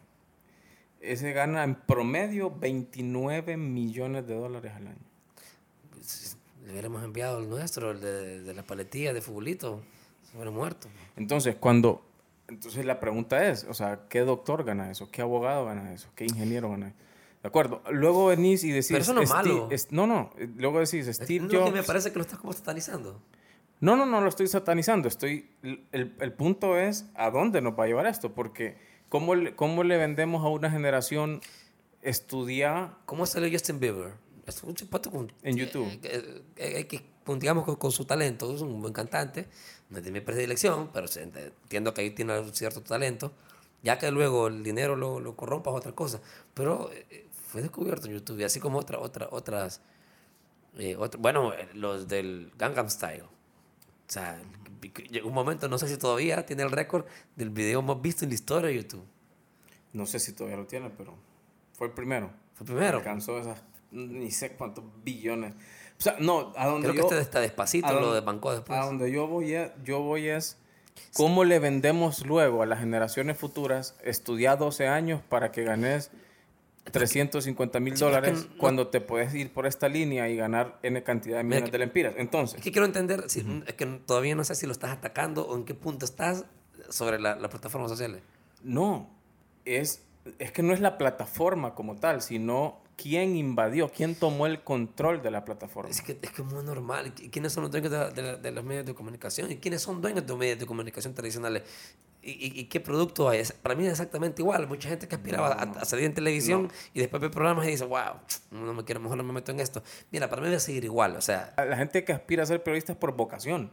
Ese 0.99 1.31
gana 1.33 1.63
en 1.63 1.75
promedio 1.75 2.51
29 2.51 3.57
millones 3.57 4.27
de 4.27 4.35
dólares 4.35 4.73
al 4.75 4.87
año. 4.87 5.11
Le 6.71 6.75
hubiéramos 6.77 7.03
enviado 7.03 7.39
el 7.39 7.49
nuestro, 7.49 7.91
el 7.91 7.99
de, 7.99 8.41
de 8.43 8.53
la 8.53 8.63
paletilla 8.63 9.13
de 9.13 9.19
futbolito. 9.19 9.81
Se 10.23 10.37
hubiera 10.37 10.51
muerto. 10.51 10.87
Entonces, 11.17 11.57
cuando. 11.59 12.01
Entonces 12.47 12.85
la 12.85 13.01
pregunta 13.01 13.49
es: 13.49 13.65
o 13.65 13.73
sea, 13.73 14.07
¿qué 14.07 14.21
doctor 14.21 14.63
gana 14.63 14.89
eso? 14.89 15.11
¿Qué 15.11 15.21
abogado 15.21 15.65
gana 15.65 15.93
eso? 15.93 16.07
¿Qué 16.15 16.23
ingeniero 16.23 16.69
gana 16.69 16.87
eso? 16.87 16.97
¿De 17.43 17.47
acuerdo? 17.49 17.81
Luego 17.91 18.27
venís 18.27 18.63
y 18.63 18.69
decís... 18.69 18.87
Pero 18.91 19.01
eso 19.01 19.13
no 19.13 19.21
es 19.21 19.29
malo. 19.29 19.67
no, 19.89 20.07
no. 20.07 20.31
Luego 20.55 20.79
decís 20.79 21.07
Steve 21.07 21.41
No, 21.41 21.49
que 21.49 21.57
Jobs... 21.57 21.73
me 21.73 21.83
parece 21.83 22.11
que 22.11 22.19
lo 22.19 22.21
estás 22.21 22.39
como 22.39 22.53
satanizando. 22.53 23.19
No, 23.81 23.97
no, 23.97 24.05
no 24.05 24.21
lo 24.21 24.29
estoy 24.29 24.47
satanizando. 24.47 25.07
Estoy, 25.07 25.49
el, 25.63 26.15
el 26.19 26.33
punto 26.33 26.77
es 26.77 27.07
a 27.15 27.31
dónde 27.31 27.61
nos 27.61 27.77
va 27.77 27.85
a 27.85 27.87
llevar 27.87 28.05
esto. 28.05 28.33
Porque 28.33 28.77
¿cómo 29.09 29.35
le, 29.35 29.55
cómo 29.55 29.83
le 29.83 29.97
vendemos 29.97 30.45
a 30.45 30.49
una 30.49 30.69
generación 30.69 31.41
estudiar 32.01 32.95
¿Cómo 33.05 33.25
salió 33.25 33.51
Justin 33.51 33.79
Bieber? 33.79 34.13
Es 34.45 34.63
un 34.63 34.73
chipato 34.75 35.11
con... 35.11 35.31
en 35.43 35.55
YouTube? 35.55 35.87
eh, 36.03 36.43
eh, 36.55 36.73
eh, 36.79 36.87
que, 36.87 37.03
con, 37.23 37.39
digamos, 37.39 37.63
con, 37.65 37.75
con 37.75 37.91
su 37.91 38.05
talento, 38.05 38.53
es 38.53 38.61
un 38.61 38.81
buen 38.81 38.93
cantante, 38.93 39.47
no 39.89 39.99
es 39.99 40.03
de 40.03 40.11
mi 40.11 40.21
predilección, 40.21 40.89
pero 40.91 41.07
entiendo 41.15 41.93
que 41.93 42.01
ahí 42.01 42.11
tiene 42.11 42.39
un 42.39 42.53
cierto 42.53 42.81
talento. 42.81 43.31
Ya 43.83 43.97
que 43.97 44.11
luego 44.11 44.47
el 44.47 44.63
dinero 44.63 44.95
lo, 44.95 45.19
lo 45.19 45.35
corrompa 45.35 45.71
es 45.71 45.77
otra 45.77 45.93
cosa. 45.93 46.21
Pero 46.53 46.91
eh, 46.93 47.27
fue 47.47 47.61
descubierto 47.61 48.07
en 48.07 48.13
YouTube, 48.13 48.39
y 48.39 48.43
así 48.43 48.59
como 48.59 48.77
otra, 48.79 48.99
otra, 48.99 49.27
otras... 49.31 49.81
eh, 50.77 50.95
otra- 50.97 51.19
bueno, 51.19 51.51
los 51.73 52.07
del 52.07 52.51
Gangnam 52.57 52.89
Style. 52.89 53.23
O 53.23 53.29
sea, 54.07 54.41
llegó 55.09 55.27
un 55.29 55.33
momento, 55.33 55.67
no 55.67 55.77
sé 55.77 55.87
si 55.87 55.97
todavía 55.97 56.45
tiene 56.45 56.63
el 56.63 56.71
récord 56.71 57.05
del 57.35 57.49
video 57.49 57.81
más 57.81 58.01
visto 58.01 58.23
en 58.25 58.29
la 58.29 58.35
historia 58.35 58.69
de 58.69 58.75
YouTube. 58.75 59.05
No 59.93 60.05
sé 60.05 60.19
si 60.19 60.33
todavía 60.33 60.57
lo 60.57 60.67
tiene, 60.67 60.89
pero 60.89 61.15
fue 61.73 61.87
el 61.87 61.93
primero. 61.93 62.31
Fue 62.55 62.65
primero. 62.65 62.97
Alcanzó 62.99 63.39
esas... 63.39 63.63
Ni 63.91 64.31
sé 64.31 64.53
cuántos 64.53 64.83
billones. 65.03 65.53
O 65.99 66.01
sea, 66.01 66.15
no, 66.19 66.53
a 66.55 66.65
donde 66.67 66.89
Creo 66.89 66.93
que 66.93 66.97
yo... 67.09 67.15
este 67.15 67.19
está 67.21 67.39
despacito, 67.39 67.87
a 67.87 67.93
lo 67.93 67.99
donde- 68.01 68.15
desbancó 68.15 68.51
después. 68.51 68.79
A 68.79 68.85
donde 68.85 69.11
yo 69.11 69.27
voy, 69.27 69.53
es, 69.53 69.71
yo 69.83 69.99
voy 70.01 70.27
es 70.29 70.57
cómo 71.13 71.43
le 71.43 71.59
vendemos 71.59 72.25
luego 72.25 72.63
a 72.63 72.65
las 72.65 72.79
generaciones 72.79 73.37
futuras 73.37 73.95
estudiar 74.03 74.57
12 74.57 74.87
años 74.87 75.21
para 75.27 75.51
que 75.51 75.63
ganes 75.63 76.09
350 76.91 77.79
mil 77.79 77.95
Sí, 77.95 78.03
pero 78.03 78.15
es 78.17 78.21
que 78.23 78.27
dólares 78.31 78.49
no- 78.49 78.57
cuando 78.57 78.87
te 78.87 79.01
puedes 79.01 79.33
ir 79.35 79.53
por 79.53 79.67
esta 79.67 79.87
línea 79.87 80.27
y 80.29 80.35
ganar 80.35 80.79
N 80.81 81.03
cantidad 81.03 81.37
de 81.37 81.43
millones 81.43 81.65
que- 81.65 81.71
de 81.71 81.77
lempiras. 81.77 82.13
Entonces, 82.17 82.57
Es 82.57 82.63
que 82.63 82.71
quiero 82.71 82.85
entender, 82.85 83.29
si, 83.29 83.45
es 83.67 83.73
que 83.75 83.85
todavía 83.85 84.35
no 84.35 84.43
sé 84.43 84.55
si 84.55 84.65
lo 84.65 84.71
estás 84.71 84.91
atacando 84.91 85.47
o 85.47 85.55
en 85.55 85.65
qué 85.65 85.75
punto 85.75 86.05
estás 86.05 86.45
sobre 86.89 87.19
la- 87.19 87.35
las 87.35 87.51
plataformas 87.51 87.91
sociales. 87.91 88.21
no, 88.63 89.09
es, 89.65 90.03
es 90.39 90.51
que 90.51 90.63
no 90.63 90.73
es 90.73 90.79
la 90.81 90.97
plataforma 90.97 91.75
como 91.75 91.95
tal, 91.97 92.21
sino 92.23 92.80
quién 93.01 93.35
invadió, 93.35 93.89
quién 93.89 94.15
tomó 94.15 94.45
el 94.45 94.63
control 94.63 95.21
de 95.21 95.31
la 95.31 95.43
plataforma. 95.45 95.89
Es 95.89 96.01
que 96.01 96.17
es 96.21 96.31
que 96.31 96.43
muy 96.43 96.63
normal. 96.63 97.13
¿Y 97.19 97.29
¿Quiénes 97.29 97.53
son 97.53 97.63
los 97.63 97.71
dueños 97.71 97.91
de, 97.91 98.11
de 98.21 98.37
de 98.37 98.51
los 98.51 98.63
medios 98.63 98.85
de 98.85 98.93
comunicación? 98.93 99.51
¿Y 99.51 99.57
quiénes 99.57 99.81
son 99.81 100.01
dueños 100.01 100.23
de 100.23 100.29
los 100.29 100.37
medios 100.37 100.59
de 100.59 100.65
comunicación 100.65 101.13
tradicionales? 101.13 101.63
¿Y, 102.23 102.31
y- 102.31 102.59
y 102.59 102.65
qué 102.65 102.79
producto 102.79 103.27
hay? 103.29 103.41
Para 103.63 103.73
mí 103.73 103.83
es 103.85 103.91
exactamente 103.91 104.41
igual. 104.43 104.67
Mucha 104.67 104.89
gente 104.89 105.07
que 105.07 105.15
aspiraba 105.15 105.47
a, 105.53 105.63
a 105.63 105.85
salir 105.85 106.05
en 106.05 106.13
televisión 106.13 106.69
y 106.93 106.99
después 106.99 107.19
ve 107.19 107.29
programas 107.31 107.65
y 107.67 107.71
dice, 107.71 107.85
wow, 107.85 108.13
no 108.51 108.73
me 108.75 108.83
quiero, 108.83 108.99
mejor 109.01 109.17
no 109.17 109.23
me 109.23 109.33
meto 109.33 109.51
en 109.51 109.59
esto. 109.59 109.81
Mira, 110.11 110.29
para 110.29 110.41
mí 110.43 110.49
va 110.49 110.57
a 110.57 110.59
seguir 110.59 110.83
igual. 110.85 111.15
O 111.15 111.21
sea, 111.21 111.53
la 111.57 111.75
gente 111.77 112.03
que 112.03 112.13
aspira 112.13 112.43
a 112.43 112.45
ser 112.45 112.61
periodista 112.61 112.91
es 112.91 112.97
por 112.99 113.15
vocación. 113.15 113.71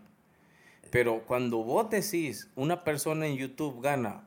Pero 0.91 1.23
cuando 1.27 1.59
vos 1.59 1.91
decís, 1.91 2.49
una 2.55 2.83
persona 2.85 3.27
en 3.27 3.37
YouTube 3.37 3.83
gana 3.83 4.25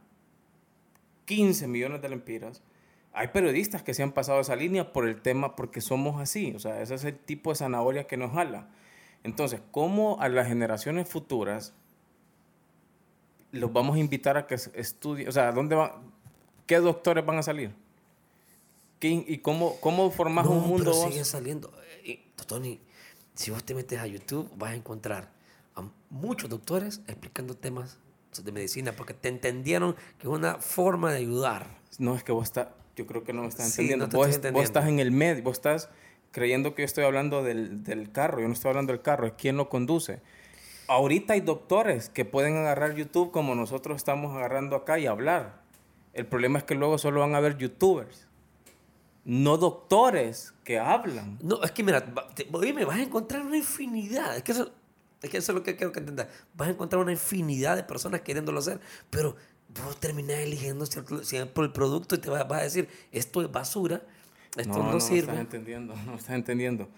15 1.25 1.67
millones 1.67 2.02
de 2.04 2.10
lempiras, 2.10 2.62
hay 3.13 3.28
periodistas 3.30 3.84
que 3.84 3.93
se 3.93 4.04
han 4.04 4.12
pasado 4.13 4.39
esa 4.39 4.56
línea 4.56 4.93
por 4.93 5.08
el 5.08 5.21
tema, 5.21 5.56
porque 5.56 5.82
somos 5.82 6.21
así. 6.21 6.54
O 6.56 6.60
sea, 6.60 6.82
ese 6.82 6.95
es 6.95 7.04
el 7.04 7.17
tipo 7.17 7.50
de 7.50 7.58
zanahoria 7.58 8.06
que 8.08 8.17
nos 8.17 8.32
jala. 8.32 8.69
Entonces, 9.24 9.60
¿cómo 9.71 10.19
a 10.21 10.30
las 10.30 10.47
generaciones 10.47 11.08
futuras 11.10 11.74
los 13.52 13.71
vamos 13.74 13.97
a 13.97 14.00
invitar 14.00 14.38
a 14.38 14.47
que 14.47 14.56
es- 14.56 14.71
estudien? 14.74 15.28
O 15.28 15.32
sea, 15.32 15.52
¿dónde 15.52 15.76
van? 15.76 15.91
¿Qué 16.65 16.78
doctores 16.78 17.26
van 17.26 17.38
a 17.38 17.43
salir? 17.43 17.74
¿Qué- 19.00 19.26
¿Y 19.28 19.39
cómo, 19.39 19.76
cómo 19.82 20.10
formas 20.12 20.45
no, 20.45 20.52
un 20.52 20.62
mundo 20.62 20.78
pero 20.86 20.91
vos? 20.95 21.06
siguen 21.10 21.26
saliendo. 21.26 21.71
Y, 22.04 22.17
Tony, 22.47 22.80
si 23.36 23.52
vos 23.52 23.63
te 23.63 23.74
metes 23.76 24.00
a 24.00 24.08
YouTube, 24.08 24.50
vas 24.58 24.71
a 24.71 24.76
encontrar 24.76 25.30
a 25.76 25.84
muchos 26.10 26.50
doctores 26.50 27.02
explicando 27.08 27.56
temas 27.56 27.97
de 28.41 28.52
medicina 28.52 28.93
porque 28.93 29.13
te 29.13 29.28
entendieron 29.28 29.95
que 30.17 30.28
es 30.28 30.34
una 30.34 30.56
forma 30.56 31.12
de 31.12 31.17
ayudar. 31.17 31.67
No, 32.00 32.15
es 32.15 32.24
que 32.24 32.32
vos 32.32 32.45
estás, 32.45 32.67
yo 32.95 33.06
creo 33.08 33.23
que 33.23 33.34
no 33.34 33.41
me 33.43 33.47
estás 33.47 33.67
Sí, 33.71 33.82
entendiendo. 33.84 34.06
no 34.06 34.12
te 34.12 34.17
vos, 34.17 34.27
estoy 34.27 34.32
vos 34.51 34.62
entendiendo. 34.62 34.80
estás 34.80 34.88
en 34.89 34.99
el 34.99 35.12
medio, 35.12 35.43
vos 35.43 35.54
estás 35.58 35.89
creyendo 36.32 36.75
que 36.75 36.82
yo 36.82 36.86
estoy 36.86 37.04
hablando 37.04 37.43
del, 37.43 37.84
del 37.84 38.12
carro, 38.12 38.39
yo 38.41 38.47
no 38.47 38.54
estoy 38.54 38.69
hablando 38.69 38.93
del 38.93 39.01
carro, 39.01 39.27
es 39.27 39.34
quién 39.38 39.58
lo 39.58 39.69
conduce. 39.69 40.21
Ahorita 40.88 41.34
hay 41.34 41.41
doctores 41.41 42.10
que 42.10 42.25
pueden 42.25 42.58
agarrar 42.58 42.95
YouTube 42.95 43.32
como 43.32 43.56
nosotros 43.56 43.95
estamos 43.97 44.36
agarrando 44.36 44.75
acá 44.75 44.99
y 44.99 45.08
hablar. 45.08 45.62
El 46.13 46.25
problema 46.25 46.58
es 46.60 46.65
que 46.65 46.75
luego 46.75 46.97
solo 46.97 47.21
van 47.21 47.36
a 47.36 47.39
ver 47.39 47.58
youtubers, 47.58 48.27
no 49.23 49.58
doctores 49.58 50.54
que 50.63 50.80
hablan. 50.80 51.38
No, 51.41 51.62
es 51.63 51.71
que 51.71 51.84
mira, 51.84 52.04
te- 52.36 52.47
oíme, 52.51 52.86
vas 52.86 52.97
a 52.99 53.04
encontrar 53.04 53.41
una 53.43 53.58
infinidad. 53.58 54.36
Es 54.36 54.43
que 54.43 54.51
eso, 54.51 54.71
es 55.21 55.30
que 55.30 55.38
eso 55.38 55.51
es 55.51 55.56
lo 55.56 55.63
que 55.63 55.75
quiero 55.75 55.91
que 55.93 55.99
entendas. 55.99 56.27
Vas 56.56 56.67
a 56.69 56.71
encontrar 56.71 57.01
una 57.01 57.12
infinidad 57.12 57.75
de 57.75 57.84
personas 57.84 58.21
queriéndolo 58.21 58.60
hacer, 58.60 58.80
pero 59.10 59.36
vos 59.86 59.97
terminás 59.99 60.39
eligiendo 60.39 60.86
siempre 60.86 61.63
el 61.63 61.71
producto 61.71 62.15
y 62.15 62.17
te 62.19 62.29
vas, 62.29 62.45
a 62.51 62.57
decir, 62.63 62.89
esto 63.12 63.41
es 63.41 63.51
basura, 63.51 64.01
esto 64.57 64.77
no, 64.79 64.84
no, 64.88 64.93
me 64.93 65.01
sirve. 65.01 65.19
estás 65.31 65.39
entendiendo, 65.39 65.95
no 66.05 66.15
estás 66.15 66.36
entendiendo. 66.36 66.89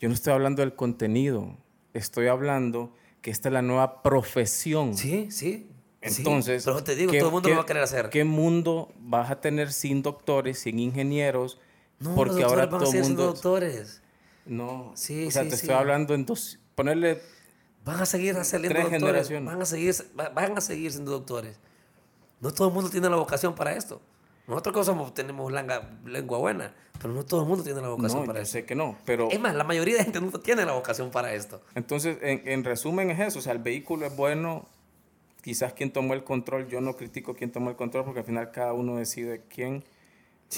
Yo 0.00 0.08
no 0.08 0.14
estoy 0.14 0.32
hablando 0.32 0.62
del 0.62 0.74
contenido, 0.74 1.56
estoy 1.94 2.28
hablando 2.28 2.94
que 3.22 3.30
esta 3.30 3.48
es 3.48 3.52
la 3.52 3.62
nueva 3.62 4.02
profesión. 4.02 4.96
Sí, 4.96 5.28
sí. 5.30 5.66
sí. 6.02 6.18
Entonces, 6.18 6.64
pero 6.64 6.82
te 6.82 6.94
digo, 6.94 7.12
¿qué- 7.12 7.18
todo 7.18 7.28
el 7.28 7.32
mundo 7.34 7.48
lo 7.50 7.56
va 7.56 7.62
a 7.62 7.66
querer 7.66 7.82
hacer. 7.82 8.08
¿Qué 8.10 8.24
mundo 8.24 8.92
vas 8.98 9.30
a 9.30 9.40
tener 9.40 9.72
sin 9.72 10.02
doctores, 10.02 10.58
sin 10.60 10.78
ingenieros? 10.78 11.58
no, 11.98 12.14
porque 12.14 12.40
los 12.40 12.50
ahora 12.50 12.64
van 12.66 12.76
a 12.76 12.78
todo 12.78 12.90
seguir 12.90 13.04
siendo 13.04 13.22
mundo... 13.24 13.34
doctores. 13.34 14.02
No, 14.46 14.92
Sí, 14.94 15.26
o 15.26 15.30
sea, 15.30 15.42
sí, 15.44 15.50
te 15.50 15.56
sí. 15.56 15.62
estoy 15.66 15.76
hablando 15.76 16.14
en 16.14 16.24
dos... 16.24 16.58
Ponerle... 16.74 17.20
Van 17.84 18.00
a 18.00 18.06
seguir 18.06 18.34
saliendo 18.44 18.74
Tres 18.74 18.84
doctores. 18.90 19.00
generaciones. 19.28 19.46
Van 19.52 19.60
a, 19.62 19.66
seguir, 19.66 19.94
va- 20.18 20.28
van 20.30 20.56
a 20.56 20.60
seguir 20.62 20.90
siendo 20.92 21.10
doctores. 21.10 21.58
No 22.40 22.52
todo 22.52 22.68
el 22.68 22.74
mundo 22.74 22.90
tiene 22.90 23.08
la 23.10 23.16
vocación 23.16 23.54
para 23.54 23.74
esto. 23.74 24.00
Nosotros 24.46 24.74
que 24.76 24.84
somos, 24.84 25.14
tenemos 25.14 25.52
langa- 25.52 25.88
lengua 26.04 26.38
buena, 26.38 26.74
pero 27.00 27.14
no 27.14 27.24
todo 27.24 27.42
el 27.42 27.46
mundo 27.48 27.62
tiene 27.62 27.80
la 27.80 27.88
vocación 27.88 28.20
No, 28.22 28.26
para 28.26 28.40
yo 28.40 28.42
eso. 28.42 28.52
sé 28.52 28.64
que 28.64 28.74
no, 28.74 28.98
pero... 29.04 29.28
Es 29.30 29.38
más, 29.38 29.54
la 29.54 29.62
mayoría 29.62 29.96
de 29.98 30.04
gente 30.04 30.20
no 30.20 30.30
tiene 30.40 30.64
la 30.64 30.72
vocación 30.72 31.10
para 31.10 31.32
esto. 31.34 31.62
Entonces, 31.76 32.18
en, 32.20 32.42
en 32.48 32.64
resumen 32.64 33.10
es 33.10 33.20
eso, 33.20 33.38
o 33.38 33.42
sea, 33.42 33.52
el 33.52 33.60
vehículo 33.60 34.06
es 34.06 34.16
bueno, 34.16 34.66
quizás 35.42 35.72
quien 35.74 35.92
tomó 35.92 36.14
el 36.14 36.24
control, 36.24 36.66
yo 36.68 36.80
no 36.80 36.96
critico 36.96 37.34
quién 37.34 37.52
tomó 37.52 37.70
el 37.70 37.76
control, 37.76 38.04
porque 38.04 38.20
al 38.20 38.26
final 38.26 38.50
cada 38.50 38.72
uno 38.72 38.96
decide 38.96 39.42
quién, 39.48 39.84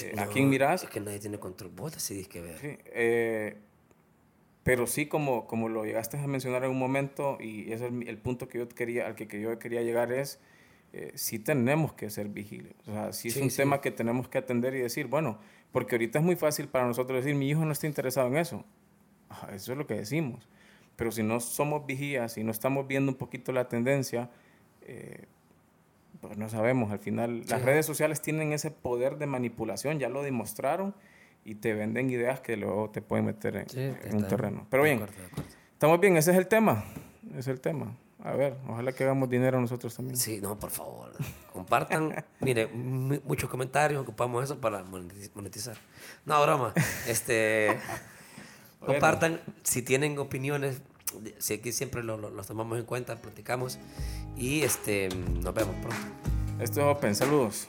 eh, 0.01 0.15
a 0.17 0.25
quién 0.25 0.49
miras. 0.49 0.83
Es 0.83 0.89
que 0.89 0.99
nadie 0.99 1.19
tiene 1.19 1.37
control. 1.37 1.69
Vos 1.75 1.91
decidís 1.93 2.27
qué 2.27 2.41
ver. 2.41 2.57
Sí, 2.59 2.77
eh, 2.93 3.57
pero 4.63 4.87
sí, 4.87 5.05
como, 5.05 5.45
como 5.45 5.69
lo 5.69 5.83
llegaste 5.85 6.17
a 6.17 6.25
mencionar 6.25 6.63
en 6.63 6.71
un 6.71 6.79
momento, 6.79 7.37
y 7.39 7.71
ese 7.71 7.85
es 7.85 7.91
el, 7.91 8.07
el 8.07 8.17
punto 8.17 8.47
que 8.47 8.57
yo 8.57 8.67
quería, 8.69 9.05
al 9.05 9.13
que, 9.15 9.27
que 9.27 9.39
yo 9.39 9.59
quería 9.59 9.81
llegar 9.83 10.11
es, 10.11 10.39
eh, 10.93 11.11
sí 11.15 11.39
tenemos 11.39 11.93
que 11.93 12.09
ser 12.09 12.29
vigiles. 12.29 12.73
O 12.87 12.91
sea, 12.93 13.11
sí 13.13 13.27
es 13.29 13.33
Sí, 13.33 13.41
un 13.41 13.49
sí. 13.49 13.57
tema 13.57 13.81
que 13.81 13.91
tenemos 13.91 14.27
que 14.29 14.37
atender 14.37 14.75
y 14.75 14.79
decir, 14.79 15.07
bueno, 15.07 15.39
porque 15.71 15.95
ahorita 15.95 16.19
es 16.19 16.25
muy 16.25 16.35
fácil 16.35 16.67
para 16.67 16.85
nosotros 16.87 17.23
decir, 17.23 17.35
mi 17.35 17.49
hijo 17.49 17.65
no 17.65 17.71
está 17.71 17.87
interesado 17.87 18.27
en 18.27 18.37
eso. 18.37 18.63
Eso 19.51 19.71
es 19.71 19.77
lo 19.77 19.87
que 19.87 19.95
decimos. 19.95 20.47
Pero 20.95 21.11
si 21.11 21.23
no 21.23 21.39
somos 21.39 21.85
vigías 21.87 22.37
y 22.37 22.43
no 22.43 22.51
estamos 22.51 22.87
viendo 22.87 23.11
un 23.11 23.17
poquito 23.17 23.51
la 23.51 23.67
tendencia, 23.67 24.29
eh, 24.83 25.25
pues 26.21 26.37
no 26.37 26.47
sabemos. 26.49 26.91
Al 26.91 26.99
final, 26.99 27.39
las 27.47 27.59
Sí. 27.61 27.65
redes 27.65 27.85
sociales 27.87 28.21
tienen 28.21 28.53
ese 28.53 28.69
poder 28.69 29.17
de 29.17 29.25
manipulación, 29.25 29.97
ya 29.97 30.09
lo 30.09 30.21
demostraron 30.21 30.93
y 31.43 31.55
te 31.55 31.73
venden 31.73 32.11
ideas 32.11 32.39
que 32.41 32.55
luego 32.55 32.91
te 32.91 33.01
pueden 33.01 33.25
meter 33.25 33.55
en, 33.55 33.65
en 34.03 34.15
un 34.15 34.27
terreno. 34.27 34.67
Pero 34.69 34.83
de 34.83 34.89
bien, 34.91 35.01
acuerdo, 35.03 35.19
de 35.21 35.27
acuerdo. 35.27 35.49
estamos 35.73 35.99
bien, 35.99 36.15
ese 36.17 36.31
es 36.31 36.37
el 36.37 36.47
tema. 36.47 36.85
Ese 37.31 37.39
es 37.39 37.47
el 37.47 37.59
tema. 37.61 37.97
A 38.25 38.31
ver, 38.31 38.55
ojalá 38.69 38.93
que 38.93 39.03
hagamos 39.03 39.29
dinero 39.29 39.59
nosotros 39.59 39.93
también. 39.95 40.15
Sí, 40.15 40.39
no, 40.41 40.57
por 40.57 40.69
favor. 40.71 41.11
Compartan. 41.51 42.23
Mire, 42.39 42.67
mu- 42.67 43.19
muchos 43.25 43.49
comentarios, 43.49 44.01
ocupamos 44.01 44.43
eso 44.45 44.59
para 44.61 44.83
monetiz- 44.85 45.29
monetizar. 45.35 45.75
No, 46.25 46.41
broma. 46.41 46.73
Este, 47.05 47.77
compartan. 48.79 49.41
Si 49.63 49.81
tienen 49.81 50.17
opiniones, 50.19 50.81
si 51.37 51.55
aquí 51.55 51.73
siempre 51.73 52.01
lo- 52.01 52.17
lo- 52.17 52.29
los 52.29 52.47
tomamos 52.47 52.79
en 52.79 52.85
cuenta, 52.85 53.17
platicamos. 53.17 53.77
Y 54.37 54.61
este, 54.61 55.09
nos 55.09 55.53
vemos 55.53 55.75
pronto. 55.81 55.97
Esto 56.63 56.79
es 56.79 56.97
Open, 56.97 57.15
saludos. 57.15 57.67